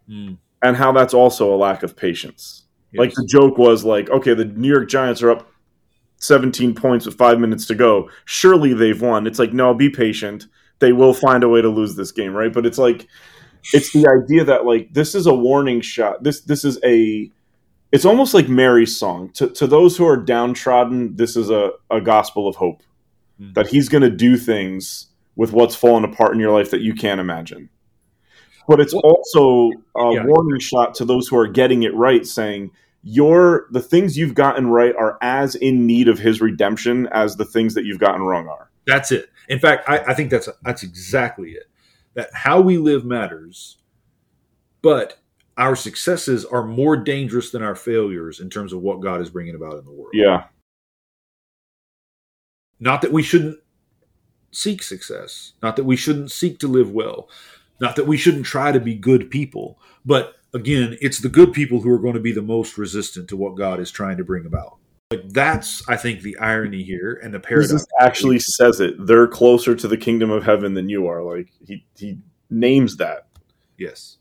[0.09, 2.65] Mm, and how that's also a lack of patience.
[2.95, 5.49] Like the joke was like, okay, the New York Giants are up
[6.19, 8.11] 17 points with five minutes to go.
[8.25, 9.27] Surely they've won.
[9.27, 10.47] It's like, no, be patient.
[10.81, 12.53] They will find a way to lose this game, right?
[12.53, 13.07] But it's like,
[13.73, 16.23] it's the idea that like this is a warning shot.
[16.23, 17.31] This this is a,
[17.93, 19.31] it's almost like Mary's song.
[19.35, 22.83] To to those who are downtrodden, this is a a gospel of hope
[23.41, 23.55] Mhm.
[23.55, 25.07] that He's going to do things
[25.37, 27.69] with what's fallen apart in your life that you can't imagine.
[28.69, 30.24] But it's also a Yeah.
[30.24, 32.70] warning shot to those who are getting it right, saying
[33.03, 37.45] your the things you've gotten right are as in need of His redemption as the
[37.45, 38.70] things that you've gotten wrong are.
[38.87, 39.31] That's it.
[39.49, 41.65] In fact, I, I think that's that's exactly it.
[42.15, 43.78] That how we live matters,
[44.82, 45.19] but
[45.57, 49.55] our successes are more dangerous than our failures in terms of what God is bringing
[49.55, 50.11] about in the world.
[50.15, 50.45] Yeah,
[52.78, 53.59] Not that we shouldn't
[54.53, 57.28] seek success, not that we shouldn't seek to live well,
[57.81, 61.81] not that we shouldn't try to be good people, but again, it's the good people
[61.81, 64.47] who are going to be the most resistant to what God is trying to bring
[64.47, 64.77] about.
[65.11, 67.73] Like that's, I think, the irony here and the paradox.
[67.73, 68.94] Jesus actually says it.
[69.07, 71.23] They're closer to the kingdom of heaven than you are.
[71.23, 73.27] Like he he names that.
[73.77, 74.19] Yes,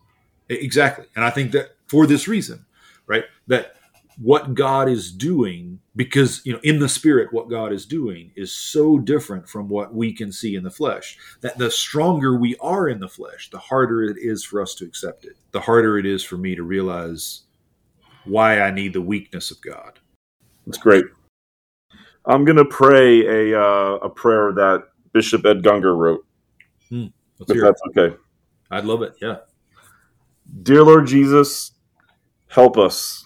[0.47, 1.05] exactly.
[1.15, 2.65] And I think that for this reason,
[3.05, 3.75] right, that
[4.21, 8.51] what God is doing, because, you know, in the spirit, what God is doing is
[8.51, 12.89] so different from what we can see in the flesh that the stronger we are
[12.89, 15.37] in the flesh, the harder it is for us to accept it.
[15.51, 17.43] The harder it is for me to realize
[18.25, 19.99] why I need the weakness of God.
[20.67, 21.05] It's great.
[22.25, 24.83] I'm gonna pray a uh, a prayer that
[25.13, 26.25] Bishop Ed Gungor wrote.
[26.91, 27.65] Let's If hear it.
[27.65, 28.15] that's okay.
[28.69, 29.15] I'd love it.
[29.21, 29.37] Yeah.
[30.61, 31.71] Dear Lord Jesus,
[32.47, 33.25] help us.